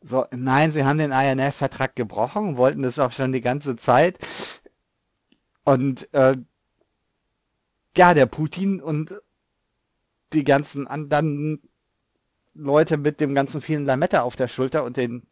So, 0.00 0.26
nein, 0.32 0.70
sie 0.70 0.84
haben 0.84 0.98
den 0.98 1.12
INF-Vertrag 1.12 1.96
gebrochen, 1.96 2.56
wollten 2.56 2.82
das 2.82 2.98
auch 2.98 3.12
schon 3.12 3.32
die 3.32 3.40
ganze 3.40 3.76
Zeit. 3.76 4.18
Und 5.64 6.12
äh, 6.12 6.34
ja, 7.96 8.12
der 8.12 8.26
Putin 8.26 8.82
und 8.82 9.14
die 10.32 10.44
ganzen 10.44 10.86
anderen 10.86 11.62
Leute 12.54 12.96
mit 12.98 13.20
dem 13.20 13.34
ganzen 13.34 13.60
vielen 13.60 13.86
Lametta 13.86 14.22
auf 14.22 14.36
der 14.36 14.48
Schulter 14.48 14.84
und 14.84 14.96
den 14.96 15.26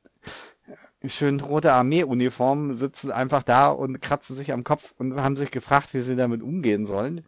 schönen 1.06 1.40
rote 1.40 1.72
Armee-Uniformen 1.72 2.74
sitzen 2.74 3.10
einfach 3.10 3.42
da 3.42 3.68
und 3.68 4.00
kratzen 4.00 4.36
sich 4.36 4.52
am 4.52 4.64
Kopf 4.64 4.94
und 4.98 5.16
haben 5.16 5.36
sich 5.36 5.50
gefragt, 5.50 5.92
wie 5.94 6.00
sie 6.00 6.16
damit 6.16 6.42
umgehen 6.42 6.86
sollen. 6.86 7.24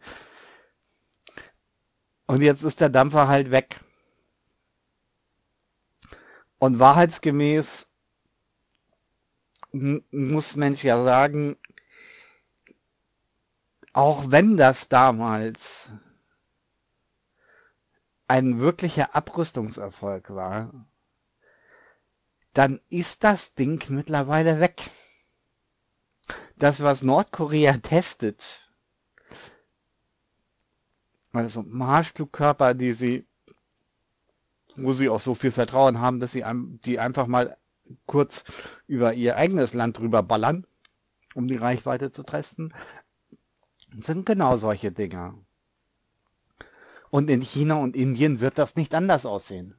Und 2.27 2.43
jetzt 2.43 2.63
ist 2.63 2.81
der 2.81 2.89
Dampfer 2.89 3.29
halt 3.29 3.51
weg. 3.51 3.81
Und 6.59 6.79
wahrheitsgemäß 6.79 7.87
muss 9.73 10.57
Mensch 10.57 10.85
ja 10.85 11.03
sagen, 11.05 11.57
auch 13.93 14.31
wenn 14.31 14.57
das 14.57 14.89
damals 14.89 15.91
ein 18.29 18.61
wirklicher 18.61 19.15
Abrüstungserfolg 19.15 20.31
war, 20.31 20.87
dann 22.55 22.81
ist 22.89 23.25
das 23.25 23.55
Ding 23.55 23.85
mittlerweile 23.91 24.61
weg. 24.61 24.83
Das, 26.57 26.83
was 26.83 27.03
Nordkorea 27.03 27.77
testet, 27.83 28.64
also 31.35 31.63
Marschflugkörper, 31.63 32.75
die 32.75 32.93
sie 32.93 33.27
wo 34.77 34.93
sie 34.93 35.09
auch 35.09 35.21
so 35.21 35.35
viel 35.35 35.53
Vertrauen 35.53 36.01
haben, 36.01 36.21
dass 36.21 36.33
sie 36.33 36.45
die 36.85 36.99
einfach 36.99 37.27
mal 37.27 37.57
kurz 38.07 38.45
über 38.87 39.15
ihr 39.15 39.37
eigenes 39.37 39.75
Land 39.75 39.99
drüber 39.99 40.23
ballern, 40.23 40.67
um 41.35 41.49
die 41.49 41.57
Reichweite 41.57 42.11
zu 42.11 42.23
testen, 42.23 42.73
sind 43.99 44.27
genau 44.27 44.57
solche 44.57 44.91
Dinger. 44.91 45.35
Und 47.11 47.31
in 47.31 47.43
China 47.43 47.77
und 47.77 47.95
Indien 47.95 48.41
wird 48.41 48.59
das 48.59 48.75
nicht 48.75 48.95
anders 48.95 49.27
aussehen. 49.27 49.75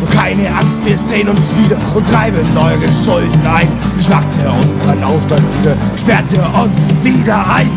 Und 0.00 0.10
keine 0.12 0.48
Angst, 0.48 0.78
wir 0.84 0.96
sehen 0.96 1.28
uns 1.28 1.40
wieder 1.56 1.76
und 1.94 2.08
treiben 2.10 2.38
neue 2.54 2.78
Schulden 3.04 3.46
ein. 3.46 3.68
Ihr 3.98 4.52
unseren 4.52 5.04
Aufstand 5.04 5.42
wieder, 5.58 5.76
sperrt 5.96 6.32
ihr 6.32 6.46
uns 6.62 7.04
wieder 7.04 7.44
ein. 7.52 7.70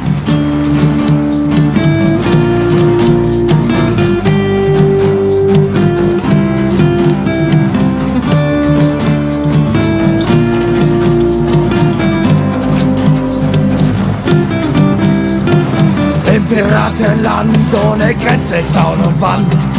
Piratenland 16.52 17.58
ohne 17.90 18.14
Grenze, 18.14 18.56
Zaun 18.74 19.00
und 19.00 19.22
Wand. 19.22 19.71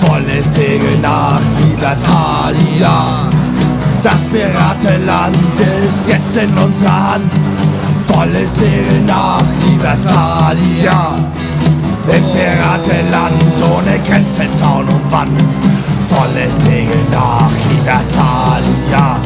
Volle 0.00 0.42
Segel 0.42 0.98
nach 1.02 1.40
Libertalia. 1.58 3.28
Das 4.02 4.20
Piratenland 4.32 5.36
ist 5.58 6.08
jetzt 6.08 6.36
in 6.36 6.56
unserer 6.56 7.12
Hand. 7.12 7.30
Volle 8.06 8.46
Segel 8.46 9.02
nach 9.06 9.42
Libertalia. 9.66 11.12
Im 12.08 12.24
Piratenland 12.32 13.42
ohne 13.62 13.98
Grenze, 14.08 14.42
Zaun 14.58 14.86
und 14.88 15.12
Wand. 15.12 15.40
Volle 16.08 16.50
Segel 16.50 17.04
nach 17.12 17.50
Libertalia. 17.70 19.16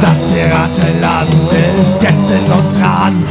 Das 0.00 0.18
Piratenland 0.18 1.52
ist 1.80 2.02
jetzt 2.02 2.30
in 2.30 2.52
unserer 2.52 3.04
Hand. 3.04 3.26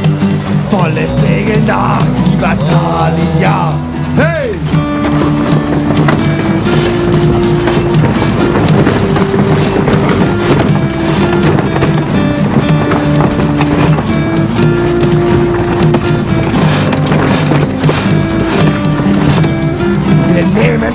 Volle 0.70 1.06
Segel 1.06 1.62
nach 1.62 2.04
Libertalia. 2.30 3.72
Hey! 4.16 4.56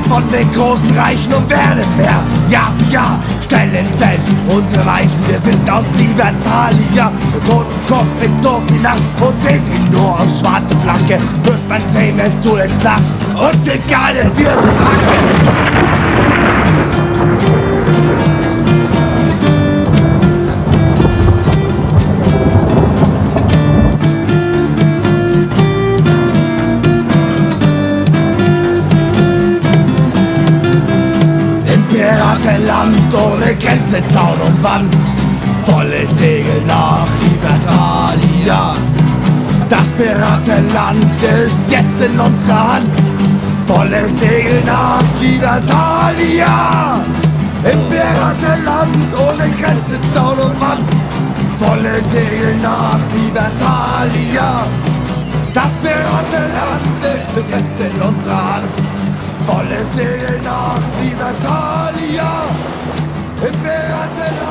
Von 0.09 0.29
den 0.29 0.51
großen 0.51 0.89
Reichen 0.97 1.33
und 1.33 1.49
werden 1.49 1.85
mehr. 1.95 2.21
Jahr 2.49 2.73
für 2.77 2.93
Jahr 2.93 3.17
stellen 3.45 3.87
selbst 3.95 4.27
unsere 4.49 4.85
Weichen. 4.85 5.27
Wir 5.27 5.37
sind 5.37 5.69
aus 5.69 5.85
Libertalia. 5.97 7.11
Totenkopf 7.47 8.07
fliegt 8.19 8.43
durch 8.43 8.65
die 8.67 8.81
Nacht 8.81 8.97
und 9.21 9.41
seht 9.41 9.61
ihn 9.73 9.89
nur 9.91 10.19
aus 10.19 10.39
schwarze 10.39 10.75
Flanke. 10.83 11.17
Hört 11.45 11.69
man 11.69 11.81
sehen, 11.89 12.17
wenn 12.17 12.41
zuletzt 12.41 12.83
lacht. 12.83 13.03
Uns 13.35 13.67
egal, 13.67 14.13
denn 14.13 14.37
wir 14.37 14.51
sind 14.51 14.79
Hacken. 14.79 16.00
Piratenland 32.01 33.13
ohne 33.13 33.55
Grenze, 33.55 34.03
Zaun 34.13 34.39
und 34.45 34.63
Wand. 34.63 34.95
Volle 35.65 36.05
Segel 36.05 36.61
nach 36.67 37.07
Libertalia. 37.21 38.73
Das 39.69 39.87
Piratenland 39.89 41.05
ist 41.21 41.71
jetzt 41.71 42.01
in 42.01 42.19
unserer 42.19 42.73
Hand. 42.75 43.00
Volle 43.73 44.09
Segel 44.09 44.61
nach 44.65 45.01
Libertalia. 45.21 46.99
Im 47.63 47.79
Piratenland 47.89 48.97
ohne 49.17 49.49
Grenze, 49.51 49.97
Zaun 50.13 50.37
und 50.39 50.59
Wand. 50.59 50.89
Volle 51.57 52.03
Segel 52.11 52.57
nach 52.61 52.99
Libertalia. 53.15 54.65
Das 55.53 55.71
Piratenland 55.81 56.83
ist 57.01 57.49
jetzt 57.49 57.95
in 57.95 58.01
unserer 58.01 58.55
Hand. 58.55 58.73
Volle 59.47 59.85
Segel 59.95 60.41
nach 60.43 60.81
Libertalia. 61.01 62.47
Im 63.37 63.55
Piratenland 63.63 64.50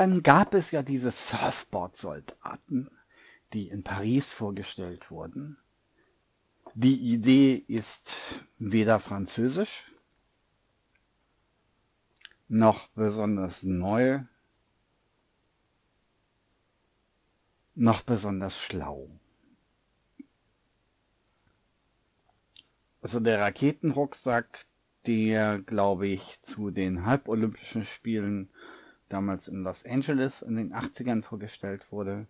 Dann 0.00 0.22
gab 0.22 0.54
es 0.54 0.70
ja 0.70 0.82
diese 0.82 1.10
Surfboard-Soldaten, 1.10 2.90
die 3.52 3.68
in 3.68 3.84
Paris 3.84 4.32
vorgestellt 4.32 5.10
wurden. 5.10 5.58
Die 6.72 6.96
Idee 6.96 7.62
ist 7.68 8.16
weder 8.56 8.98
französisch 8.98 9.92
noch 12.48 12.88
besonders 12.88 13.62
neu 13.62 14.20
noch 17.74 18.00
besonders 18.00 18.58
schlau. 18.58 19.10
Also 23.02 23.20
der 23.20 23.38
Raketenrucksack, 23.38 24.64
der, 25.04 25.58
glaube 25.58 26.06
ich, 26.06 26.40
zu 26.40 26.70
den 26.70 27.04
Halbolympischen 27.04 27.84
Spielen 27.84 28.48
damals 29.12 29.48
in 29.48 29.62
Los 29.62 29.84
Angeles 29.84 30.40
in 30.42 30.56
den 30.56 30.72
80ern 30.72 31.22
vorgestellt 31.22 31.92
wurde, 31.92 32.26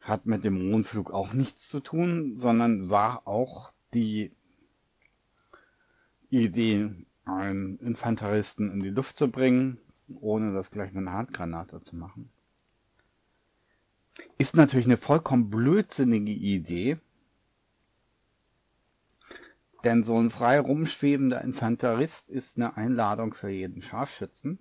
hat 0.00 0.26
mit 0.26 0.44
dem 0.44 0.70
Mondflug 0.70 1.12
auch 1.12 1.32
nichts 1.32 1.68
zu 1.68 1.80
tun, 1.80 2.36
sondern 2.36 2.90
war 2.90 3.26
auch 3.26 3.72
die 3.92 4.32
Idee, 6.30 6.90
einen 7.24 7.78
Infanteristen 7.78 8.70
in 8.70 8.80
die 8.80 8.90
Luft 8.90 9.16
zu 9.16 9.30
bringen, 9.30 9.78
ohne 10.20 10.52
das 10.52 10.70
gleich 10.70 10.92
mit 10.92 11.06
einer 11.06 11.16
Handgranate 11.16 11.82
zu 11.82 11.96
machen. 11.96 12.30
Ist 14.36 14.54
natürlich 14.54 14.86
eine 14.86 14.96
vollkommen 14.96 15.48
blödsinnige 15.50 16.32
Idee, 16.32 16.98
denn 19.84 20.04
so 20.04 20.18
ein 20.18 20.30
frei 20.30 20.60
rumschwebender 20.60 21.42
Infanterist 21.42 22.30
ist 22.30 22.56
eine 22.56 22.76
Einladung 22.76 23.34
für 23.34 23.50
jeden 23.50 23.82
Scharfschützen, 23.82 24.58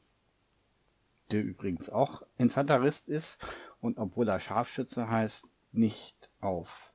der 1.31 1.43
übrigens 1.43 1.89
auch 1.89 2.23
Infanterist 2.37 3.07
ist 3.09 3.37
und 3.79 3.97
obwohl 3.97 4.27
er 4.29 4.39
Scharfschütze 4.39 5.09
heißt, 5.09 5.47
nicht 5.71 6.29
auf 6.39 6.93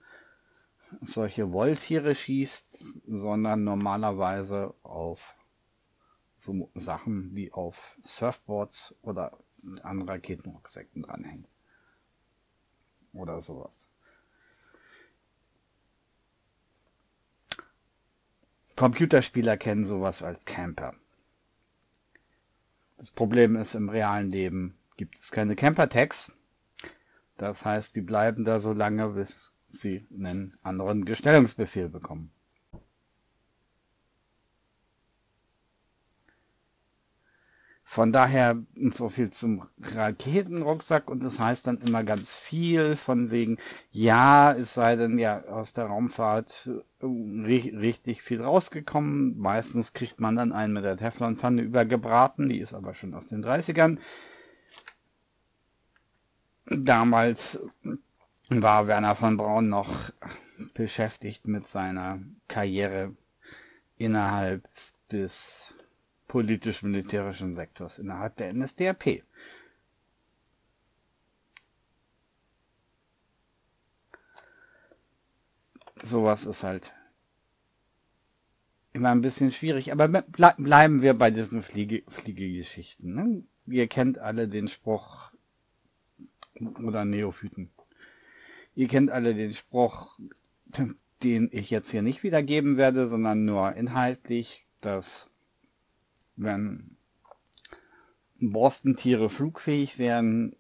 solche 1.03 1.53
Wolltiere 1.53 2.15
schießt, 2.15 3.03
sondern 3.09 3.65
normalerweise 3.65 4.75
auf 4.83 5.35
so 6.39 6.71
Sachen, 6.75 7.35
die 7.35 7.53
auf 7.53 7.99
Surfboards 8.05 8.95
oder 9.03 9.37
an 9.83 10.03
Raketenrucksäcken 10.03 11.03
dranhängen. 11.03 11.47
Oder 13.13 13.43
sowas. 13.43 13.89
Computerspieler 18.77 19.57
kennen 19.57 19.85
sowas 19.85 20.23
als 20.23 20.45
Camper. 20.45 20.93
Das 22.99 23.13
Problem 23.13 23.55
ist, 23.55 23.75
im 23.77 23.89
realen 23.89 24.31
Leben 24.31 24.77
gibt 24.97 25.19
es 25.19 25.31
keine 25.31 25.55
Camper-Tags. 25.55 26.33
Das 27.37 27.65
heißt, 27.65 27.95
die 27.95 28.01
bleiben 28.01 28.45
da 28.45 28.59
so 28.59 28.73
lange, 28.73 29.11
bis 29.11 29.53
sie 29.69 30.07
einen 30.13 30.59
anderen 30.63 31.05
Gestellungsbefehl 31.05 31.89
bekommen. 31.89 32.33
Von 37.91 38.13
daher 38.13 38.59
so 38.91 39.09
viel 39.09 39.31
zum 39.31 39.67
Raketenrucksack 39.81 41.09
und 41.11 41.23
das 41.23 41.39
heißt 41.39 41.67
dann 41.67 41.79
immer 41.79 42.05
ganz 42.05 42.35
viel 42.35 42.97
von 42.97 43.31
wegen, 43.31 43.57
ja, 43.91 44.53
es 44.53 44.75
sei 44.75 44.95
denn 44.97 45.19
ja 45.19 45.43
aus 45.45 45.73
der 45.73 45.87
Raumfahrt 45.87 46.69
äh, 47.01 47.07
richtig 47.07 48.21
viel 48.21 48.43
rausgekommen. 48.43 49.39
Meistens 49.39 49.95
kriegt 49.95 50.21
man 50.21 50.37
dann 50.37 50.53
einen 50.53 50.75
mit 50.75 50.85
der 50.85 50.99
Teflonpfanne 50.99 51.63
übergebraten, 51.63 52.51
die 52.51 52.59
ist 52.59 52.75
aber 52.75 52.93
schon 52.93 53.15
aus 53.15 53.29
den 53.29 53.43
30ern. 53.43 53.97
Damals 56.67 57.59
war 58.51 58.87
Werner 58.87 59.15
von 59.15 59.39
Braun 59.39 59.71
noch 59.71 60.13
beschäftigt 60.75 61.49
mit 61.49 61.67
seiner 61.67 62.21
Karriere 62.49 63.17
innerhalb 63.97 64.69
des 65.11 65.73
politisch-militärischen 66.29 67.55
Sektors 67.55 67.99
innerhalb 67.99 68.37
der 68.37 68.53
NSDAP. 68.53 69.23
Sowas 76.03 76.45
ist 76.45 76.63
halt 76.63 76.93
immer 78.93 79.11
ein 79.11 79.21
bisschen 79.21 79.51
schwierig, 79.51 79.91
aber 79.91 80.09
ble 80.09 80.55
bleiben 80.59 81.03
wir 81.03 81.15
bei 81.15 81.31
diesen 81.31 81.63
Fliege 81.63 82.03
Fliegegeschichten. 82.09 83.15
Ne? 83.15 83.45
Ihr 83.67 83.89
kennt 83.89 84.19
alle 84.19 84.49
den 84.49 84.69
Spruch 84.69 85.33
oder 86.83 87.05
Neophyten. 87.05 87.71
Ihr 88.75 88.89
kennt 88.89 89.11
alle 89.11 89.35
den 89.35 89.55
Spruch, 89.55 90.19
den 91.23 91.49
ich 91.53 91.71
jetzt 91.71 91.91
hier 91.91 92.03
nicht 92.03 92.23
wiedergeben 92.23 92.77
werde, 92.77 93.09
sondern 93.09 93.45
nur 93.45 93.75
inhaltlich, 93.75 94.67
dass 94.81 95.29
wenn 96.39 96.97
Borstentiere 98.41 99.29
flugfähig 99.29 99.99
wären, 99.99 100.55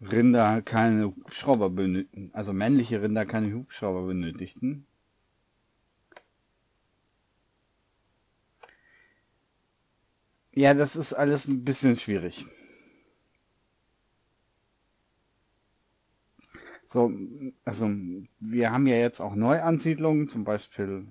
Rinder 0.00 0.62
keine 0.62 1.06
Hubschrauber 1.06 1.70
benötigen, 1.70 2.30
also 2.34 2.52
männliche 2.52 3.00
Rinder 3.02 3.24
keine 3.24 3.54
Hubschrauber 3.54 4.06
benötigten. 4.06 4.84
Ja, 10.54 10.74
das 10.74 10.96
ist 10.96 11.12
alles 11.12 11.46
ein 11.46 11.64
bisschen 11.64 11.96
schwierig. 11.96 12.44
So, 16.84 17.10
also 17.64 17.90
wir 18.40 18.70
haben 18.72 18.86
ja 18.86 18.96
jetzt 18.96 19.20
auch 19.20 19.34
Neuansiedlungen, 19.34 20.28
zum 20.28 20.44
Beispiel 20.44 21.06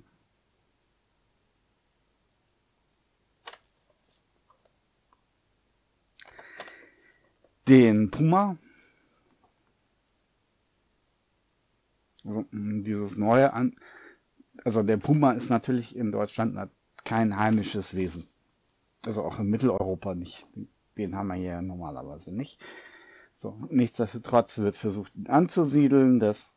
den 7.68 8.12
Puma. 8.12 8.58
Also 12.24 12.46
dieses 12.52 13.18
neue 13.18 13.54
an. 13.54 13.76
Also 14.64 14.84
der 14.84 14.98
Puma 14.98 15.32
ist 15.32 15.50
natürlich 15.50 15.96
in 15.96 16.12
Deutschland 16.12 16.70
kein 17.04 17.38
heimisches 17.38 17.96
Wesen. 17.96 18.28
Also 19.04 19.24
auch 19.24 19.40
in 19.40 19.50
Mitteleuropa 19.50 20.14
nicht. 20.14 20.48
Den 20.98 21.16
haben 21.16 21.28
wir 21.28 21.36
hier 21.36 21.62
normalerweise 21.62 22.32
nicht. 22.32 22.60
So, 23.34 23.58
nichtsdestotrotz 23.70 24.58
wird 24.60 24.76
versucht, 24.76 25.16
ihn 25.16 25.28
anzusiedeln. 25.28 26.20
Das 26.20 26.50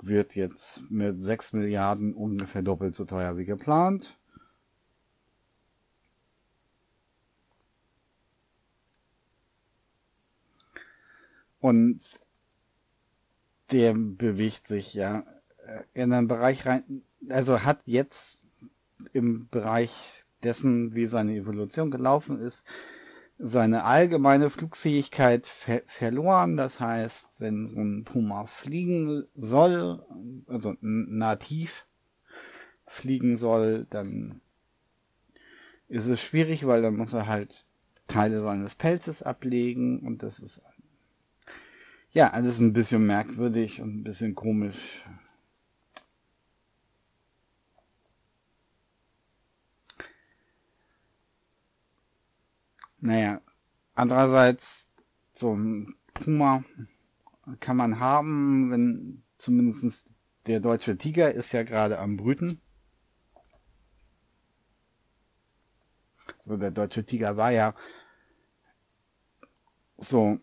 wird 0.00 0.34
jetzt 0.36 0.82
mit 0.90 1.22
6 1.22 1.54
Milliarden 1.54 2.14
ungefähr 2.14 2.62
doppelt 2.62 2.94
so 2.94 3.04
teuer 3.04 3.36
wie 3.36 3.44
geplant. 3.44 4.16
Und 11.62 12.00
der 13.70 13.94
bewegt 13.94 14.66
sich 14.66 14.94
ja 14.94 15.24
in 15.94 16.12
einen 16.12 16.26
Bereich 16.26 16.66
rein, 16.66 17.02
also 17.28 17.62
hat 17.62 17.82
jetzt 17.86 18.42
im 19.12 19.48
Bereich 19.48 19.94
dessen, 20.42 20.96
wie 20.96 21.06
seine 21.06 21.36
Evolution 21.36 21.92
gelaufen 21.92 22.40
ist, 22.40 22.64
seine 23.38 23.84
allgemeine 23.84 24.50
Flugfähigkeit 24.50 25.46
ver 25.46 25.82
verloren. 25.86 26.56
Das 26.56 26.80
heißt, 26.80 27.40
wenn 27.40 27.66
so 27.68 27.76
ein 27.76 28.02
Puma 28.02 28.46
fliegen 28.46 29.28
soll, 29.36 30.04
also 30.48 30.74
nativ 30.80 31.86
fliegen 32.86 33.36
soll, 33.36 33.86
dann 33.88 34.40
ist 35.86 36.08
es 36.08 36.20
schwierig, 36.20 36.66
weil 36.66 36.82
dann 36.82 36.96
muss 36.96 37.12
er 37.12 37.28
halt 37.28 37.68
Teile 38.08 38.42
seines 38.42 38.74
Pelzes 38.74 39.22
ablegen 39.22 40.00
und 40.00 40.24
das 40.24 40.40
ist 40.40 40.60
ja, 42.12 42.30
alles 42.30 42.58
ein 42.58 42.72
bisschen 42.72 43.06
merkwürdig 43.06 43.80
und 43.80 43.96
ein 43.96 44.04
bisschen 44.04 44.34
komisch. 44.34 45.04
Naja, 53.00 53.40
andererseits, 53.94 54.90
so 55.32 55.54
ein 55.56 55.96
Puma 56.14 56.62
kann 57.60 57.76
man 57.76 57.98
haben, 57.98 58.70
wenn 58.70 59.22
zumindest 59.38 60.14
der 60.46 60.60
deutsche 60.60 60.96
Tiger 60.96 61.32
ist 61.32 61.52
ja 61.52 61.62
gerade 61.64 61.98
am 61.98 62.16
Brüten. 62.16 62.60
So, 66.44 66.56
der 66.56 66.70
deutsche 66.70 67.04
Tiger 67.04 67.36
war 67.36 67.50
ja 67.50 67.74
so 69.98 70.38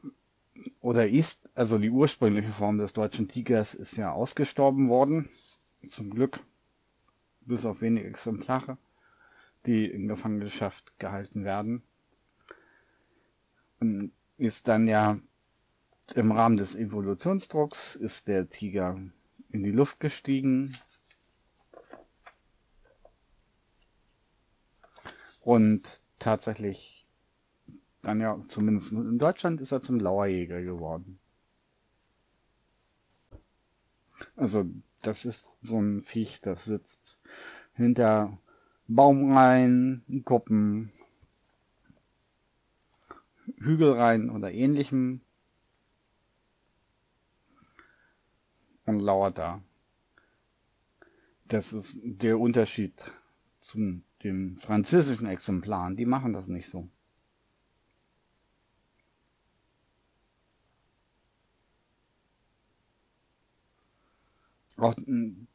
oder 0.81 1.07
ist, 1.07 1.49
also 1.55 1.77
die 1.77 1.89
ursprüngliche 1.89 2.49
Form 2.51 2.77
des 2.77 2.93
deutschen 2.93 3.27
Tigers 3.27 3.73
ist 3.75 3.97
ja 3.97 4.11
ausgestorben 4.11 4.89
worden. 4.89 5.29
Zum 5.87 6.09
Glück. 6.09 6.39
Bis 7.41 7.65
auf 7.65 7.81
wenige 7.81 8.07
Exemplare, 8.07 8.77
die 9.65 9.85
in 9.85 10.07
Gefangenschaft 10.07 10.97
gehalten 10.99 11.43
werden. 11.45 11.81
Und 13.79 14.11
ist 14.37 14.67
dann 14.67 14.87
ja 14.87 15.19
im 16.15 16.31
Rahmen 16.31 16.57
des 16.57 16.75
Evolutionsdrucks 16.75 17.95
ist 17.95 18.27
der 18.27 18.49
Tiger 18.49 18.99
in 19.51 19.63
die 19.63 19.71
Luft 19.71 19.99
gestiegen. 19.99 20.75
Und 25.41 26.01
tatsächlich 26.19 26.98
dann 28.01 28.19
ja, 28.21 28.39
zumindest 28.47 28.93
in 28.93 29.17
Deutschland 29.17 29.61
ist 29.61 29.71
er 29.71 29.81
zum 29.81 29.99
Lauerjäger 29.99 30.61
geworden. 30.61 31.19
Also, 34.35 34.65
das 35.01 35.25
ist 35.25 35.59
so 35.61 35.79
ein 35.79 36.01
Viech, 36.01 36.41
das 36.41 36.65
sitzt 36.65 37.17
hinter 37.73 38.37
Baumreihen, 38.87 40.23
Kuppen, 40.25 40.91
Hügelreihen 43.57 44.29
oder 44.29 44.51
ähnlichem 44.51 45.21
Ton 48.89 48.99
lauter. 48.99 49.61
Das 51.47 51.73
ist 51.73 51.99
der 52.03 52.39
Unterschied 52.39 53.05
zu 53.59 54.01
dem 54.23 54.57
französischen 54.57 55.27
Exemplaren. 55.27 55.95
Die 55.95 56.05
machen 56.05 56.33
das 56.33 56.47
nicht 56.47 56.69
so. 56.69 56.89
Auch 64.79 64.95
mm, 64.97 65.47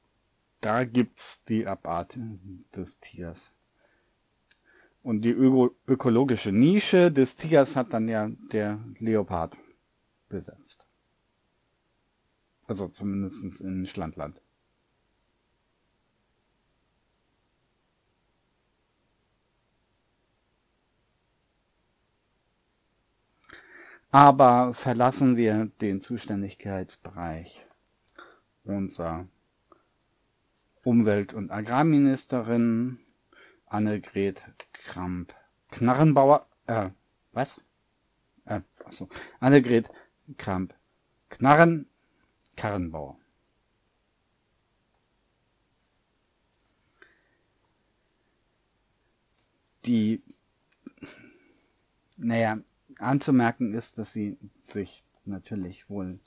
da 0.60 0.84
gibt's 0.84 1.42
die 1.44 1.66
Abart 1.66 2.18
des 2.74 3.00
Tigers. 3.00 3.52
Und 5.02 5.22
die 5.22 5.30
öko 5.30 5.74
ökologische 5.86 6.52
Nische 6.52 7.10
des 7.12 7.36
Tigers 7.36 7.76
hat 7.76 7.92
dann 7.92 8.08
ja 8.08 8.30
der 8.52 8.78
Leopard 8.98 9.56
besetzt. 10.28 10.86
Also 12.66 12.88
zumindest 12.88 13.60
in 13.60 13.86
Schlandland. 13.86 14.40
Aber 24.10 24.72
verlassen 24.72 25.36
wir 25.36 25.66
den 25.80 26.00
Zuständigkeitsbereich 26.00 27.63
unserer 28.64 29.28
Umwelt- 30.82 31.32
und 31.32 31.50
Agrarministerin 31.50 32.98
Annegret 33.66 34.42
Kramp-Knarrenbauer, 34.72 36.46
äh, 36.66 36.90
was? 37.32 37.60
Äh, 38.44 38.60
achso, 38.84 39.08
Annegret 39.40 39.90
Kramp-Knarren, 40.36 41.86
Karrenbauer. 42.56 43.18
Die, 49.86 50.22
naja, 52.16 52.58
anzumerken 52.98 53.74
ist, 53.74 53.98
dass 53.98 54.12
sie 54.12 54.38
sich 54.60 55.04
natürlich 55.26 55.88
wohl 55.90 56.18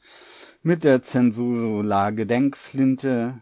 mit 0.63 0.83
der 0.83 1.01
Zensula 1.01 2.09
Gedenkflinte 2.11 3.41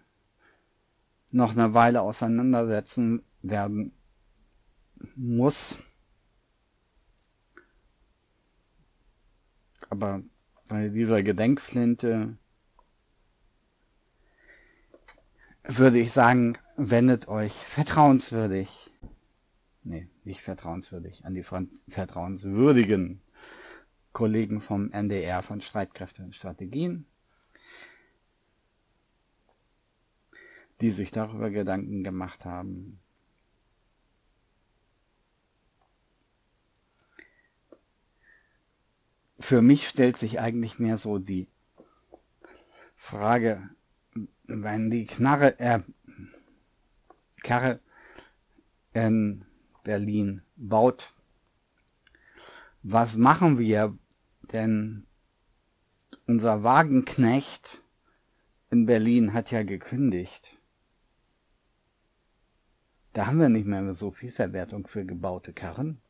noch 1.31 1.51
eine 1.51 1.73
Weile 1.73 2.01
auseinandersetzen 2.01 3.23
werden 3.41 3.91
muss. 5.15 5.77
Aber 9.89 10.23
bei 10.67 10.89
dieser 10.89 11.21
Gedenkflinte 11.23 12.37
würde 15.63 15.99
ich 15.99 16.11
sagen, 16.11 16.57
wendet 16.77 17.27
euch 17.27 17.53
vertrauenswürdig, 17.53 18.91
nee, 19.83 20.07
nicht 20.23 20.41
vertrauenswürdig, 20.41 21.25
an 21.25 21.33
die 21.33 21.43
vertrauenswürdigen 21.43 23.21
Kollegen 24.15 24.61
vom 24.61 24.91
NDR 24.91 25.43
von 25.43 25.59
Streitkräfte 25.59 26.23
und 26.23 26.33
Strategien, 26.33 27.05
die 30.79 30.91
sich 30.91 31.11
darüber 31.11 31.49
Gedanken 31.49 32.01
gemacht 32.01 32.45
haben. 32.45 33.01
Für 39.37 39.61
mich 39.61 39.89
stellt 39.89 40.15
sich 40.15 40.39
eigentlich 40.39 40.79
mehr 40.79 40.97
so 40.97 41.19
die 41.19 41.49
Frage, 42.95 43.69
wenn 44.45 44.89
die 44.91 45.03
Knarre, 45.03 45.59
äh, 45.59 45.81
Karre 47.43 47.81
in 48.93 49.43
Berlin 49.83 50.41
baut, 50.55 51.13
was 52.81 53.17
machen 53.17 53.57
wir, 53.57 53.97
denn 54.53 55.05
unser 56.27 56.63
Wagenknecht 56.63 57.81
in 58.69 58.85
Berlin 58.85 59.33
hat 59.33 59.51
ja 59.51 59.63
gekündigt. 59.63 60.57
Da 63.13 63.27
haben 63.27 63.39
wir 63.39 63.49
nicht 63.49 63.65
mehr 63.65 63.93
so 63.93 64.11
viel 64.11 64.31
Verwertung 64.31 64.87
für 64.87 65.05
gebaute 65.05 65.53
Karren. 65.53 66.01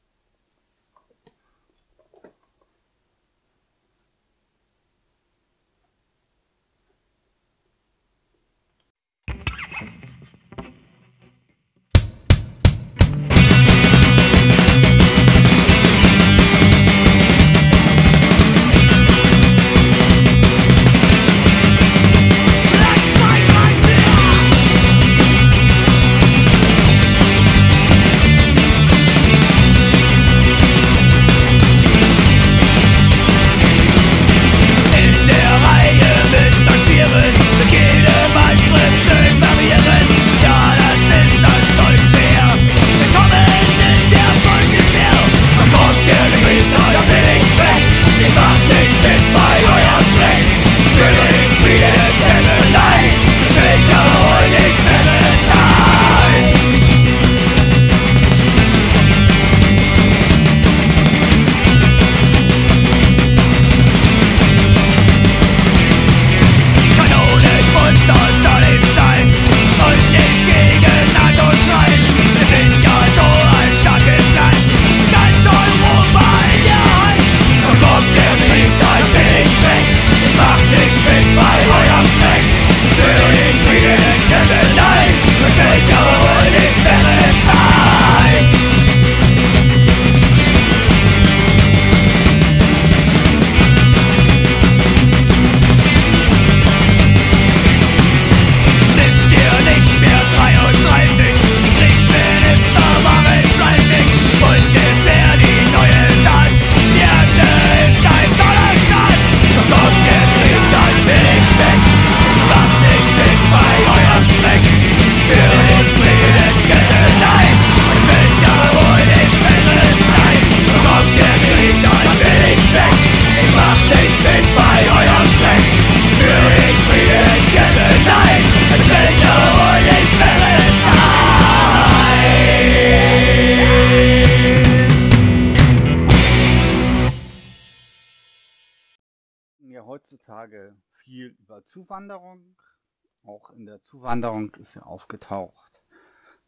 Zuwanderung 143.86 144.54
ist 144.56 144.74
ja 144.74 144.82
aufgetaucht, 144.82 145.84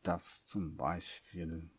dass 0.01 0.47
zum 0.47 0.75
Beispiel 0.75 1.69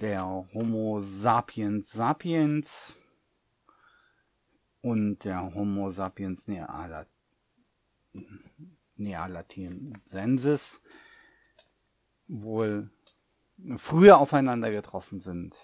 der 0.00 0.22
Homo 0.52 1.00
sapiens 1.00 1.90
sapiens 1.90 2.94
und 4.82 5.24
der 5.24 5.54
Homo 5.54 5.88
sapiens 5.88 6.46
Nealatinensis 8.96 10.82
wohl 12.28 12.90
früher 13.78 14.18
aufeinander 14.18 14.70
getroffen 14.70 15.20
sind 15.20 15.56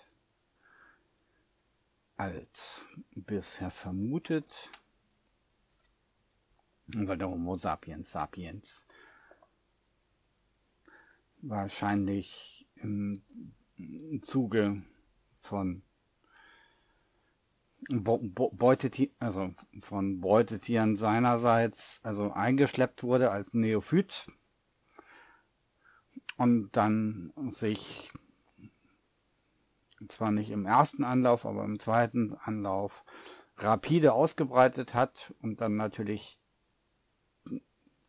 als 2.17 2.81
bisher 3.11 3.71
vermutet. 3.71 4.71
Weil 6.95 7.19
der 7.19 7.29
Homo 7.31 7.57
sapiens 7.57 8.11
sapiens. 8.11 8.87
Wahrscheinlich 11.43 12.69
im 12.77 13.23
Zuge 14.23 14.83
von 15.37 15.83
Beutetier, 17.89 19.09
also 19.19 19.51
von 19.81 20.21
Beutetieren 20.21 20.97
seinerseits, 20.97 22.01
also 22.03 22.31
eingeschleppt 22.31 23.03
wurde 23.03 23.31
als 23.31 23.55
Neophyt 23.55 24.27
und 26.37 26.77
dann 26.77 27.33
sich 27.51 28.11
zwar 30.09 30.31
nicht 30.31 30.51
im 30.51 30.67
ersten 30.67 31.05
Anlauf, 31.05 31.45
aber 31.47 31.65
im 31.65 31.79
zweiten 31.79 32.35
Anlauf 32.35 33.05
rapide 33.59 34.13
ausgebreitet 34.13 34.95
hat 34.95 35.35
und 35.43 35.61
dann 35.61 35.77
natürlich, 35.77 36.41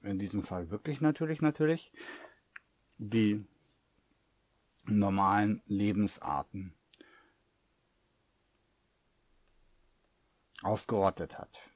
in 0.03 0.19
diesem 0.19 0.43
Fall 0.43 0.69
wirklich 0.69 1.01
natürlich, 1.01 1.41
natürlich, 1.41 1.91
die 2.97 3.45
normalen 4.85 5.61
Lebensarten 5.67 6.73
ausgerottet 10.63 11.37
hat. 11.37 11.69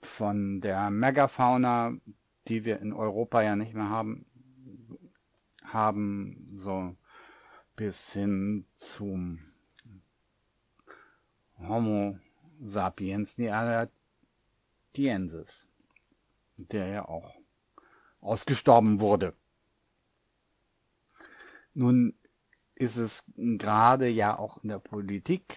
Von 0.00 0.60
der 0.60 0.90
Megafauna, 0.90 1.96
die 2.48 2.64
wir 2.64 2.80
in 2.80 2.92
Europa 2.92 3.42
ja 3.42 3.56
nicht 3.56 3.74
mehr 3.74 3.88
haben, 3.88 4.26
haben 5.64 6.50
so 6.54 6.94
bis 7.74 8.12
hin 8.12 8.66
zum 8.74 9.40
Homo 11.58 12.18
sapiens 12.62 13.38
neanderthalensis, 14.96 15.66
der 16.56 16.86
ja 16.86 17.08
auch 17.08 17.34
ausgestorben 18.20 19.00
wurde. 19.00 19.34
Nun 21.74 22.14
ist 22.74 22.96
es 22.96 23.24
gerade 23.36 24.08
ja 24.08 24.38
auch 24.38 24.62
in 24.62 24.68
der 24.68 24.78
Politik, 24.78 25.56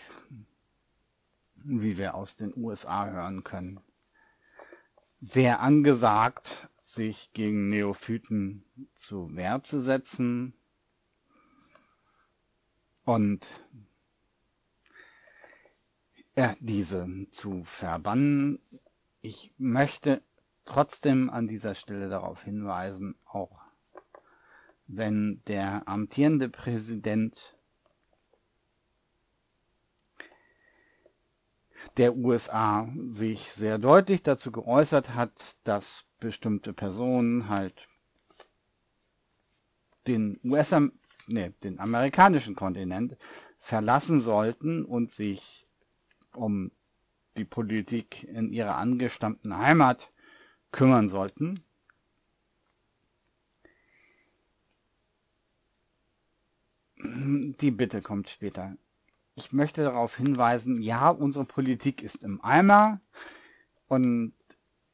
wie 1.55 1.97
wir 1.97 2.15
aus 2.15 2.35
den 2.35 2.53
USA 2.55 3.07
hören 3.07 3.43
können, 3.43 3.79
sehr 5.19 5.61
angesagt, 5.61 6.69
sich 6.77 7.33
gegen 7.33 7.69
Neophyten 7.69 8.63
zu 8.93 9.35
Wehr 9.35 9.61
zu 9.63 9.81
setzen 9.81 10.53
und 13.03 13.47
ja, 16.37 16.55
diese 16.59 17.07
zu 17.31 17.63
verbannen. 17.63 18.59
Ich 19.21 19.53
möchte 19.57 20.21
trotzdem 20.65 21.29
an 21.29 21.47
dieser 21.47 21.75
Stelle 21.75 22.09
darauf 22.09 22.43
hinweisen, 22.43 23.15
auch 23.25 23.59
wenn 24.87 25.41
der 25.47 25.87
amtierende 25.87 26.49
Präsident 26.49 27.57
der 31.97 32.15
USA 32.15 32.87
sich 33.07 33.51
sehr 33.51 33.77
deutlich 33.77 34.23
dazu 34.23 34.51
geäußert 34.51 35.13
hat, 35.13 35.57
dass 35.63 36.05
bestimmte 36.19 36.73
Personen 36.73 37.49
halt 37.49 37.87
den 40.07 40.39
US 40.43 40.73
nee, 41.27 41.53
den 41.63 41.79
amerikanischen 41.79 42.55
Kontinent 42.55 43.17
verlassen 43.59 44.19
sollten 44.21 44.85
und 44.85 45.11
sich 45.11 45.67
um 46.33 46.71
die 47.37 47.45
Politik 47.45 48.23
in 48.23 48.51
ihrer 48.51 48.75
angestammten 48.75 49.57
Heimat 49.57 50.11
kümmern 50.71 51.09
sollten. 51.09 51.63
Die 56.99 57.71
Bitte 57.71 58.01
kommt 58.01 58.29
später. 58.29 58.75
Ich 59.35 59.51
möchte 59.51 59.83
darauf 59.83 60.17
hinweisen, 60.17 60.81
ja, 60.81 61.09
unsere 61.09 61.45
Politik 61.45 62.01
ist 62.01 62.23
im 62.23 62.43
Eimer 62.43 62.99
und 63.87 64.33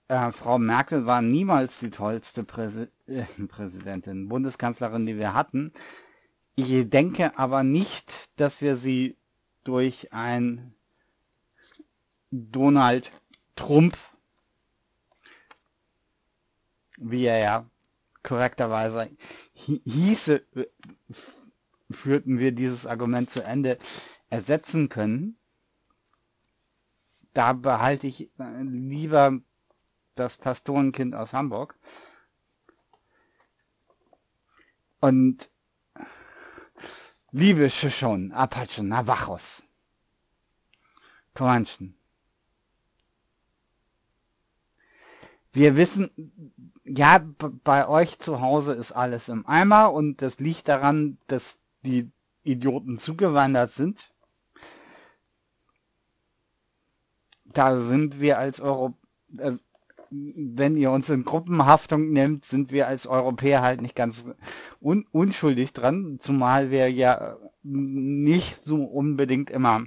äh, 0.10 0.32
Frau 0.34 0.60
Merkel 0.60 1.06
war 1.06 1.22
niemals 1.22 1.80
die 1.80 1.90
tollste 1.90 2.44
Präsi 2.44 2.88
äh, 3.08 3.24
Präsidentin, 3.48 4.28
Bundeskanzlerin, 4.28 5.06
die 5.06 5.18
wir 5.18 5.34
hatten. 5.34 5.72
Ich 6.56 6.90
denke 6.90 7.38
aber 7.38 7.64
nicht, 7.64 8.38
dass 8.40 8.62
wir 8.62 8.76
sie 8.76 9.18
durch 9.64 10.14
ein 10.14 10.76
Donald 12.36 13.12
Trump 13.56 13.96
wie 16.98 17.26
er 17.26 17.38
ja 17.40 17.70
korrekterweise 18.24 19.10
hieße, 19.54 20.46
führten 21.92 22.40
wir 22.40 22.52
dieses 22.52 22.86
Argument 22.86 23.30
zu 23.30 23.44
Ende, 23.44 23.78
ersetzen 24.30 24.90
können. 24.90 25.38
Da 27.34 27.54
behalte 27.54 28.08
ich 28.08 28.30
lieber 28.38 29.40
das 30.16 30.38
Pastorenkind 30.38 31.16
aus 31.16 31.34
Hamburg. 31.34 31.78
Und 35.00 35.50
liebe 37.32 37.70
Shoshone, 37.70 38.34
Apachen, 38.34 38.88
Navajos, 38.88 39.64
Comanchen, 41.34 41.98
wir 45.54 45.78
wissen, 45.78 46.10
ja, 46.84 47.24
bei 47.64 47.88
euch 47.88 48.20
zu 48.20 48.42
Hause 48.42 48.74
ist 48.74 48.92
alles 48.92 49.30
im 49.30 49.46
Eimer 49.48 49.94
und 49.94 50.22
das 50.22 50.40
liegt 50.40 50.68
daran, 50.68 51.18
dass 51.28 51.60
die 51.86 52.10
Idioten 52.44 53.00
zugewandert 53.00 53.72
sind. 53.72 54.12
Da 57.46 57.80
sind 57.80 58.20
wir 58.20 58.40
als 58.40 58.60
Euro, 58.60 58.96
also, 59.38 59.60
wenn 60.10 60.76
ihr 60.76 60.92
uns 60.92 61.10
in 61.10 61.24
Gruppenhaftung 61.24 62.12
nehmt, 62.12 62.46
sind 62.46 62.72
wir 62.72 62.88
als 62.88 63.08
Europäer 63.08 63.62
halt 63.62 63.82
nicht 63.82 63.96
ganz 63.96 64.26
un 64.82 65.08
unschuldig 65.12 65.74
dran, 65.74 66.18
zumal 66.20 66.70
wir 66.70 66.92
ja 66.92 67.38
nicht 67.64 68.64
so 68.64 68.84
unbedingt 68.84 69.50
immer 69.50 69.86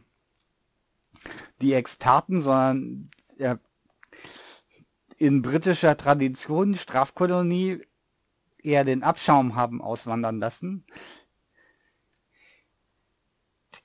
die 1.61 1.75
Experten, 1.75 2.41
sondern 2.41 3.11
ja, 3.39 3.59
in 5.19 5.43
britischer 5.43 5.97
Tradition 5.97 6.75
Strafkolonie 6.75 7.81
eher 8.63 8.85
den 8.85 9.03
Abschaum 9.03 9.55
haben 9.57 9.81
auswandern 9.81 10.39
lassen. 10.39 10.85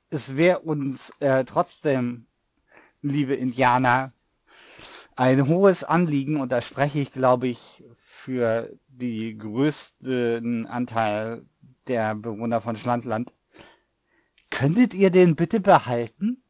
Es 0.10 0.36
wäre 0.36 0.60
uns 0.60 1.14
äh, 1.20 1.46
trotzdem, 1.46 2.26
liebe 3.02 3.34
Indianer, 3.34 4.12
ein 5.16 5.48
hohes 5.48 5.84
Anliegen, 5.84 6.40
und 6.40 6.52
da 6.52 6.62
spreche 6.62 7.00
ich, 7.00 7.12
glaube 7.12 7.48
ich, 7.48 7.84
für 7.96 8.72
die 8.88 9.38
größten 9.38 10.66
Anteil 10.66 11.46
der 11.88 12.16
Bewohner 12.16 12.62
von 12.62 12.76
Schlandland. 12.76 13.34
Könntet 14.50 14.94
ihr 14.94 15.12
den 15.12 15.36
bitte 15.36 15.60
behalten? 15.60 16.44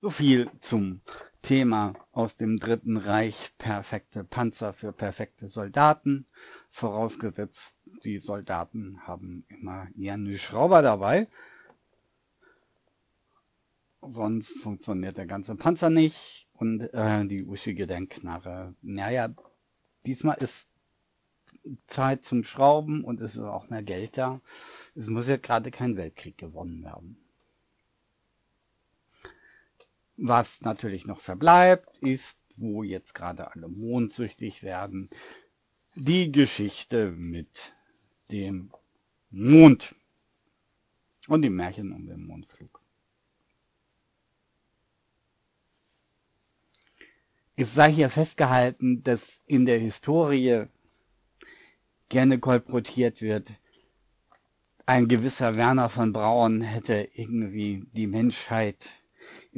So 0.00 0.10
viel 0.10 0.48
zum 0.60 1.00
Thema 1.42 1.92
aus 2.12 2.36
dem 2.36 2.58
Dritten 2.60 2.96
Reich 2.96 3.52
perfekte 3.58 4.22
Panzer 4.22 4.72
für 4.72 4.92
perfekte 4.92 5.48
Soldaten. 5.48 6.24
Vorausgesetzt, 6.70 7.80
die 8.04 8.20
Soldaten 8.20 9.00
haben 9.08 9.44
immer 9.48 9.88
ihren 9.96 10.32
Schrauber 10.38 10.82
dabei. 10.82 11.26
Sonst 14.00 14.60
funktioniert 14.60 15.16
der 15.16 15.26
ganze 15.26 15.56
Panzer 15.56 15.90
nicht. 15.90 16.46
Und 16.52 16.80
äh, 16.94 17.26
die 17.26 17.44
uschige 17.44 17.88
Denkknarre. 17.88 18.76
Naja, 18.82 19.34
diesmal 20.06 20.36
ist 20.38 20.68
Zeit 21.88 22.24
zum 22.24 22.44
Schrauben 22.44 23.02
und 23.02 23.20
es 23.20 23.34
ist 23.34 23.42
auch 23.42 23.68
mehr 23.68 23.82
Geld 23.82 24.16
da. 24.16 24.40
Es 24.94 25.08
muss 25.08 25.26
ja 25.26 25.38
gerade 25.38 25.72
kein 25.72 25.96
Weltkrieg 25.96 26.38
gewonnen 26.38 26.84
werden. 26.84 27.16
Was 30.20 30.62
natürlich 30.62 31.06
noch 31.06 31.20
verbleibt, 31.20 31.98
ist, 31.98 32.40
wo 32.56 32.82
jetzt 32.82 33.14
gerade 33.14 33.52
alle 33.52 33.68
mondsüchtig 33.68 34.64
werden, 34.64 35.08
die 35.94 36.32
Geschichte 36.32 37.12
mit 37.12 37.72
dem 38.32 38.72
Mond 39.30 39.94
und 41.28 41.42
die 41.42 41.50
Märchen 41.50 41.92
um 41.92 42.04
den 42.04 42.26
Mondflug. 42.26 42.80
Es 47.54 47.74
sei 47.74 47.92
hier 47.92 48.10
festgehalten, 48.10 49.04
dass 49.04 49.40
in 49.46 49.66
der 49.66 49.78
Historie 49.78 50.64
gerne 52.08 52.40
kolportiert 52.40 53.22
wird, 53.22 53.52
ein 54.84 55.06
gewisser 55.06 55.56
Werner 55.56 55.88
von 55.88 56.12
Braun 56.12 56.62
hätte 56.62 57.08
irgendwie 57.12 57.84
die 57.92 58.08
Menschheit 58.08 58.88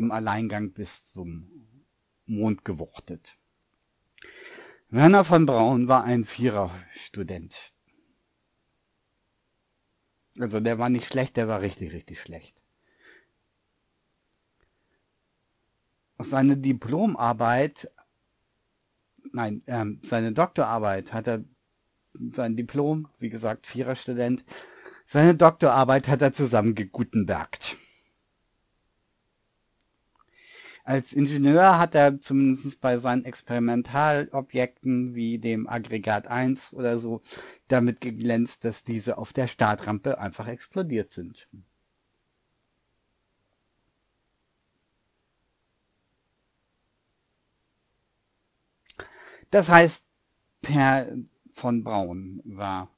im 0.01 0.11
Alleingang 0.11 0.73
bis 0.73 1.05
zum 1.05 1.51
Mond 2.25 2.65
gewuchtet. 2.65 3.37
Werner 4.89 5.25
von 5.25 5.47
Braun 5.47 5.89
war 5.89 6.05
ein 6.05 6.25
Vierer-Student. 6.25 7.73
Also 10.39 10.59
der 10.59 10.79
war 10.79 10.89
nicht 10.89 11.07
schlecht, 11.07 11.37
der 11.37 11.49
war 11.49 11.61
richtig, 11.61 11.93
richtig 11.93 12.21
schlecht. 12.21 12.57
Seine 16.19 16.57
Diplomarbeit, 16.57 17.91
nein, 19.33 19.63
ähm, 19.67 20.01
seine 20.03 20.33
Doktorarbeit 20.33 21.13
hat 21.13 21.27
er, 21.27 21.45
sein 22.15 22.57
Diplom, 22.57 23.09
wie 23.19 23.31
gesagt, 23.31 23.67
Vierer-Student, 23.67 24.45
seine 25.05 25.35
Doktorarbeit 25.35 26.09
hat 26.09 26.23
er 26.23 26.33
zusammengegutenbergt. 26.33 27.77
Als 30.85 31.13
Ingenieur 31.13 31.79
hat 31.79 31.95
er 31.95 32.21
zumindest 32.21 32.81
bei 32.81 32.99
seinen 32.99 33.25
Experimentalobjekten 33.25 35.15
wie 35.15 35.39
dem 35.39 35.69
Aggregat 35.69 36.27
1 36.29 36.73
oder 36.73 36.99
so 36.99 37.21
damit 37.69 38.01
geglänzt, 38.01 38.65
dass 38.65 38.85
diese 38.85 39.19
auf 39.19 39.33
der 39.33 39.47
Startrampe 39.49 40.19
einfach 40.19 40.49
explodiert 40.49 41.11
sind. 41.11 41.49
Das 49.51 49.69
heißt, 49.69 50.07
Herr 50.67 51.13
von 51.53 51.83
Braun 51.85 52.41
war 52.45 52.89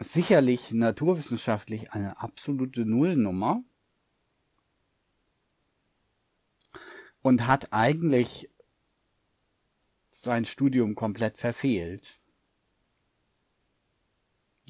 sicherlich 0.00 0.70
naturwissenschaftlich 0.72 1.92
eine 1.92 2.20
absolute 2.20 2.84
Nullnummer 2.84 3.62
und 7.28 7.46
hat 7.46 7.74
eigentlich 7.74 8.48
sein 10.08 10.46
Studium 10.46 10.94
komplett 10.94 11.36
verfehlt. 11.36 12.18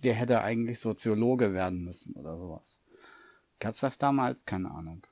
Der 0.02 0.14
hätte 0.14 0.42
eigentlich 0.42 0.80
Soziologe 0.80 1.54
werden 1.54 1.84
müssen 1.84 2.14
oder 2.14 2.36
sowas. 2.36 2.80
Gab's 3.60 3.78
das 3.78 3.98
damals? 3.98 4.44
Keine 4.44 4.72
Ahnung. 4.72 5.06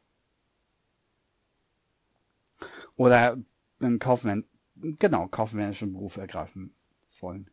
Oder 2.97 3.39
einen 3.81 4.01
Kaufmann, 4.01 4.45
genau, 4.75 5.29
kaufmännischen 5.29 5.93
Beruf 5.93 6.17
ergreifen 6.17 6.75
sollen. 7.07 7.49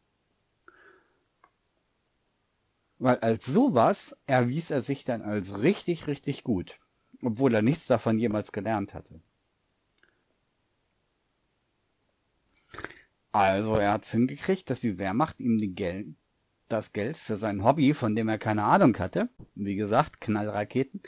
Weil 2.97 3.19
als 3.19 3.45
sowas 3.45 4.17
erwies 4.25 4.71
er 4.71 4.81
sich 4.81 5.03
dann 5.03 5.21
als 5.21 5.59
richtig, 5.59 6.07
richtig 6.07 6.43
gut, 6.43 6.79
obwohl 7.21 7.53
er 7.53 7.61
nichts 7.61 7.85
davon 7.85 8.17
jemals 8.17 8.51
gelernt 8.51 8.95
hatte. 8.95 9.21
Also 13.33 13.75
er 13.77 13.93
hat 13.93 14.05
es 14.05 14.11
hingekriegt, 14.11 14.69
dass 14.69 14.79
die 14.81 14.99
Wehrmacht 14.99 15.39
ihm 15.39 15.57
die 15.57 15.73
Geld, 15.73 16.15
das 16.69 16.93
Geld 16.93 17.17
für 17.17 17.35
sein 17.35 17.63
Hobby, 17.63 17.95
von 17.95 18.15
dem 18.15 18.29
er 18.29 18.37
keine 18.37 18.63
Ahnung 18.63 18.97
hatte, 18.99 19.27
wie 19.55 19.75
gesagt, 19.75 20.21
Knallraketen, 20.21 21.01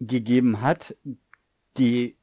gegeben 0.00 0.62
hat, 0.62 0.96
die 1.76 2.16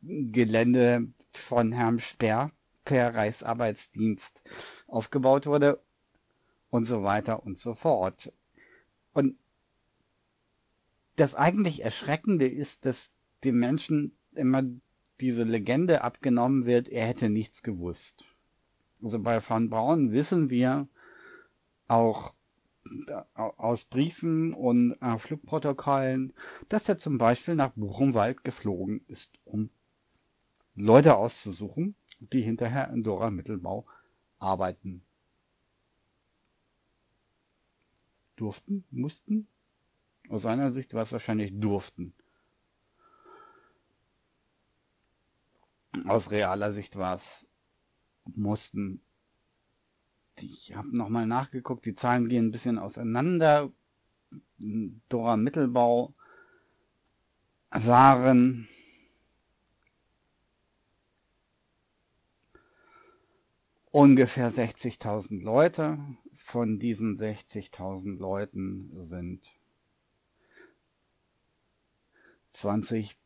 Gelände 0.00 1.12
von 1.32 1.72
Herrn 1.72 1.98
Sperr 1.98 2.50
per 2.86 3.14
Reichsarbeitsdienst 3.14 4.42
aufgebaut 4.86 5.44
wurde 5.44 5.82
und 6.70 6.86
so 6.86 7.02
weiter 7.02 7.42
und 7.44 7.58
so 7.58 7.74
fort. 7.74 8.32
Und 9.12 9.36
das 11.16 11.34
eigentlich 11.34 11.84
Erschreckende 11.84 12.48
ist, 12.48 12.86
dass 12.86 13.12
den 13.44 13.58
Menschen 13.58 14.16
immer 14.32 14.62
diese 15.20 15.44
Legende 15.44 16.02
abgenommen 16.02 16.66
wird, 16.66 16.88
er 16.88 17.06
hätte 17.06 17.28
nichts 17.28 17.62
gewusst. 17.62 18.24
Also 19.02 19.18
bei 19.18 19.40
Van 19.46 19.70
Braun 19.70 20.12
wissen 20.12 20.50
wir 20.50 20.88
auch 21.86 22.34
aus 23.34 23.84
Briefen 23.84 24.54
und 24.54 24.96
äh, 25.02 25.18
Flugprotokollen, 25.18 26.32
dass 26.68 26.88
er 26.88 26.98
zum 26.98 27.18
Beispiel 27.18 27.54
nach 27.54 27.72
Buchenwald 27.74 28.44
geflogen 28.44 29.02
ist, 29.08 29.38
um 29.44 29.70
Leute 30.74 31.16
auszusuchen, 31.16 31.94
die 32.20 32.40
hinterher 32.40 32.90
in 32.90 33.02
Dora 33.02 33.30
Mittelbau 33.30 33.84
arbeiten 34.38 35.02
durften, 38.36 38.84
mussten. 38.90 39.48
Aus 40.28 40.42
seiner 40.42 40.70
Sicht 40.70 40.94
war 40.94 41.02
es 41.02 41.12
wahrscheinlich 41.12 41.52
durften. 41.58 42.14
Aus 46.06 46.30
realer 46.30 46.72
Sicht 46.72 46.96
war 46.96 47.14
es 47.14 47.48
mussten. 48.36 49.02
Ich 50.40 50.74
habe 50.74 50.96
nochmal 50.96 51.26
nachgeguckt, 51.26 51.84
die 51.84 51.94
Zahlen 51.94 52.28
gehen 52.28 52.46
ein 52.46 52.52
bisschen 52.52 52.78
auseinander. 52.78 53.72
Dora 55.08 55.36
Mittelbau 55.36 56.12
waren 57.70 58.68
ungefähr 63.90 64.52
60.000 64.52 65.42
Leute. 65.42 65.98
Von 66.34 66.78
diesen 66.78 67.16
60.000 67.16 68.16
Leuten 68.18 68.90
sind 69.02 69.58
20 72.50 73.18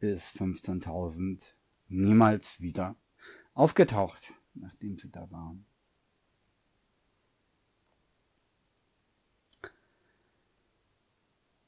bis 0.00 0.30
15.000 0.30 1.44
niemals 1.88 2.60
wieder 2.60 2.96
aufgetaucht, 3.54 4.32
nachdem 4.54 4.98
sie 4.98 5.10
da 5.10 5.30
waren. 5.30 5.64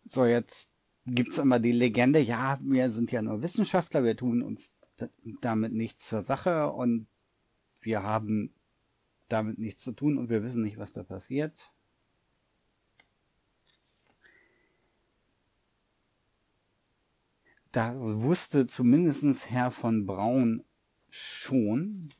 So, 0.04 0.24
jetzt 0.24 0.72
gibt's 1.06 1.38
immer 1.38 1.60
die 1.60 1.72
Legende, 1.72 2.20
ja, 2.20 2.58
wir 2.62 2.90
sind 2.90 3.12
ja 3.12 3.22
nur 3.22 3.42
Wissenschaftler, 3.42 4.04
wir 4.04 4.16
tun 4.16 4.42
uns 4.42 4.74
damit 5.40 5.72
nichts 5.72 6.08
zur 6.08 6.22
Sache 6.22 6.70
und 6.72 7.06
wir 7.80 8.02
haben 8.02 8.52
damit 9.28 9.58
nichts 9.58 9.82
zu 9.82 9.92
tun 9.92 10.18
und 10.18 10.28
wir 10.28 10.42
wissen 10.42 10.62
nicht, 10.62 10.78
was 10.78 10.92
da 10.92 11.02
passiert. 11.02 11.72
Das 17.72 17.94
wusste 17.96 18.66
zumindest 18.66 19.48
Herr 19.48 19.70
von 19.70 20.04
Braun 20.04 20.64
schon, 21.08 22.12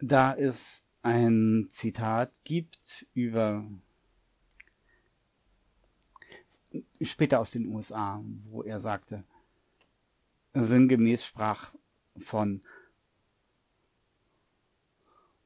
da 0.00 0.34
es 0.34 0.86
ein 1.02 1.66
Zitat 1.70 2.32
gibt 2.44 3.06
über 3.14 3.64
später 7.00 7.40
aus 7.40 7.50
den 7.50 7.66
USA, 7.66 8.22
wo 8.24 8.62
er 8.62 8.78
sagte, 8.78 9.22
sinngemäß 10.54 11.26
sprach 11.26 11.74
von 12.16 12.62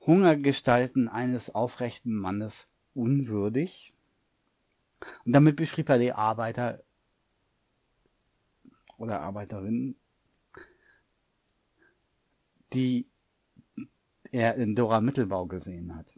Hungergestalten 0.01 1.09
eines 1.09 1.55
aufrechten 1.55 2.15
Mannes 2.15 2.67
unwürdig. 2.95 3.95
Und 5.25 5.33
damit 5.33 5.57
beschrieb 5.57 5.89
er 5.89 5.99
die 5.99 6.13
Arbeiter 6.13 6.83
oder 8.99 9.21
Arbeiterinnen, 9.21 9.97
die 12.73 13.07
er 14.31 14.57
in 14.57 14.77
Dora 14.77 15.01
Mittelbau 15.01 15.47
gesehen 15.47 15.97
hat. 15.97 16.13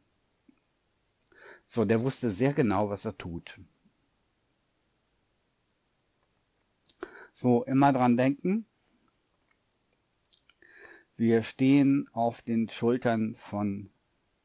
So, 1.64 1.84
der 1.84 2.02
wusste 2.02 2.30
sehr 2.30 2.52
genau, 2.52 2.90
was 2.90 3.04
er 3.04 3.16
tut. 3.16 3.60
So, 7.30 7.64
immer 7.64 7.92
dran 7.92 8.16
denken. 8.16 8.66
Wir 11.16 11.42
stehen 11.42 12.08
auf 12.12 12.42
den 12.42 12.68
Schultern 12.68 13.34
von 13.34 13.90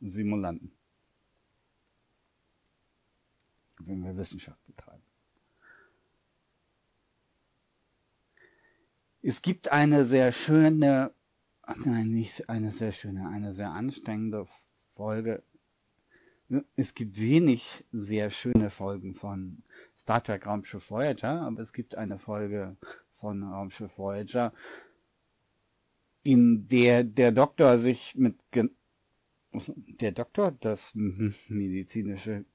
Simulanten. 0.02 0.72
Wenn 3.80 4.04
wir 4.04 4.16
Wissenschaft 4.18 4.65
Es 9.28 9.42
gibt 9.42 9.72
eine 9.72 10.06
sehr 10.06 10.32
schöne, 10.32 11.12
nein, 11.84 12.12
nicht 12.12 12.48
eine 12.48 12.70
sehr 12.70 12.92
schöne, 12.92 13.28
eine 13.28 13.54
sehr 13.54 13.72
anstrengende 13.72 14.46
Folge. 14.92 15.42
Es 16.76 16.94
gibt 16.94 17.20
wenig 17.20 17.84
sehr 17.92 18.30
schöne 18.30 18.70
Folgen 18.70 19.16
von 19.16 19.64
Star 19.98 20.24
Trek 20.24 20.46
Raumschiff 20.46 20.92
Voyager, 20.92 21.42
aber 21.42 21.64
es 21.64 21.74
gibt 21.74 21.96
eine 21.96 22.20
Folge 22.20 22.78
von 23.16 23.42
Raumschiff 23.42 23.98
Voyager, 23.98 24.54
in 26.22 26.68
der 26.68 27.04
der 27.04 27.32
Doktor 27.32 27.80
sich 27.80 28.16
mit 28.16 28.36
der 28.54 30.12
Doktor 30.12 30.52
das 30.52 30.94
medizinische 30.94 32.46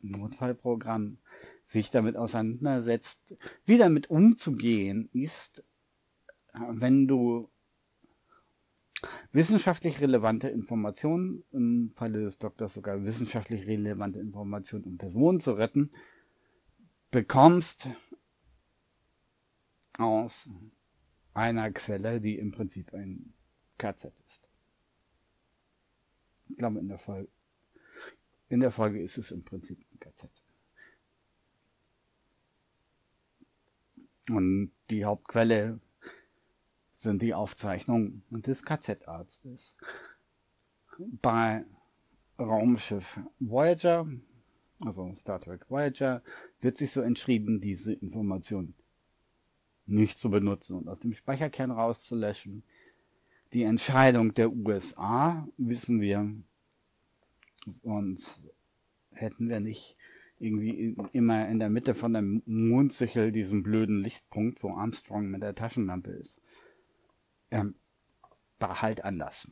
Notfallprogramm 0.00 1.18
sich 1.66 1.90
damit 1.90 2.16
auseinandersetzt, 2.16 3.36
wie 3.66 3.76
damit 3.76 4.08
umzugehen 4.08 5.10
ist, 5.12 5.64
wenn 6.70 7.08
du 7.08 7.48
wissenschaftlich 9.32 10.00
relevante 10.00 10.48
Informationen, 10.48 11.44
im 11.52 11.92
Falle 11.96 12.22
des 12.22 12.38
Doktors 12.38 12.74
sogar 12.74 13.04
wissenschaftlich 13.04 13.66
relevante 13.66 14.20
Informationen, 14.20 14.84
um 14.84 14.96
Personen 14.96 15.40
zu 15.40 15.52
retten, 15.52 15.90
bekommst 17.10 17.88
aus 19.98 20.48
einer 21.34 21.72
Quelle, 21.72 22.20
die 22.20 22.38
im 22.38 22.52
Prinzip 22.52 22.94
ein 22.94 23.34
KZ 23.76 24.12
ist. 24.26 24.48
Ich 26.48 26.56
glaube, 26.56 26.78
in 26.78 26.88
der 26.88 26.98
Folge, 26.98 27.28
in 28.48 28.60
der 28.60 28.70
Folge 28.70 29.02
ist 29.02 29.18
es 29.18 29.32
im 29.32 29.44
Prinzip 29.44 29.84
ein 29.92 29.98
KZ. 29.98 30.45
Und 34.30 34.72
die 34.90 35.04
Hauptquelle 35.04 35.80
sind 36.96 37.22
die 37.22 37.34
Aufzeichnungen 37.34 38.22
des 38.30 38.64
KZ-Arztes. 38.64 39.76
Bei 41.22 41.64
Raumschiff 42.38 43.20
Voyager, 43.38 44.08
also 44.80 45.12
Star 45.14 45.40
Trek 45.40 45.70
Voyager, 45.70 46.22
wird 46.60 46.76
sich 46.76 46.90
so 46.90 47.02
entschieden, 47.02 47.60
diese 47.60 47.92
Information 47.92 48.74
nicht 49.86 50.18
zu 50.18 50.30
benutzen 50.30 50.76
und 50.76 50.88
aus 50.88 50.98
dem 50.98 51.14
Speicherkern 51.14 51.70
rauszulöschen. 51.70 52.64
Die 53.52 53.62
Entscheidung 53.62 54.34
der 54.34 54.50
USA 54.52 55.46
wissen 55.56 56.00
wir, 56.00 56.34
sonst 57.66 58.40
hätten 59.12 59.48
wir 59.48 59.60
nicht 59.60 59.94
irgendwie 60.38 60.96
immer 61.12 61.48
in 61.48 61.58
der 61.58 61.70
Mitte 61.70 61.94
von 61.94 62.12
der 62.12 62.22
Mondsichel 62.22 63.32
diesen 63.32 63.62
blöden 63.62 64.02
Lichtpunkt, 64.02 64.62
wo 64.62 64.70
Armstrong 64.70 65.30
mit 65.30 65.42
der 65.42 65.54
Taschenlampe 65.54 66.10
ist. 66.10 66.42
Ähm, 67.50 67.74
war 68.58 68.82
halt 68.82 69.04
anders. 69.04 69.50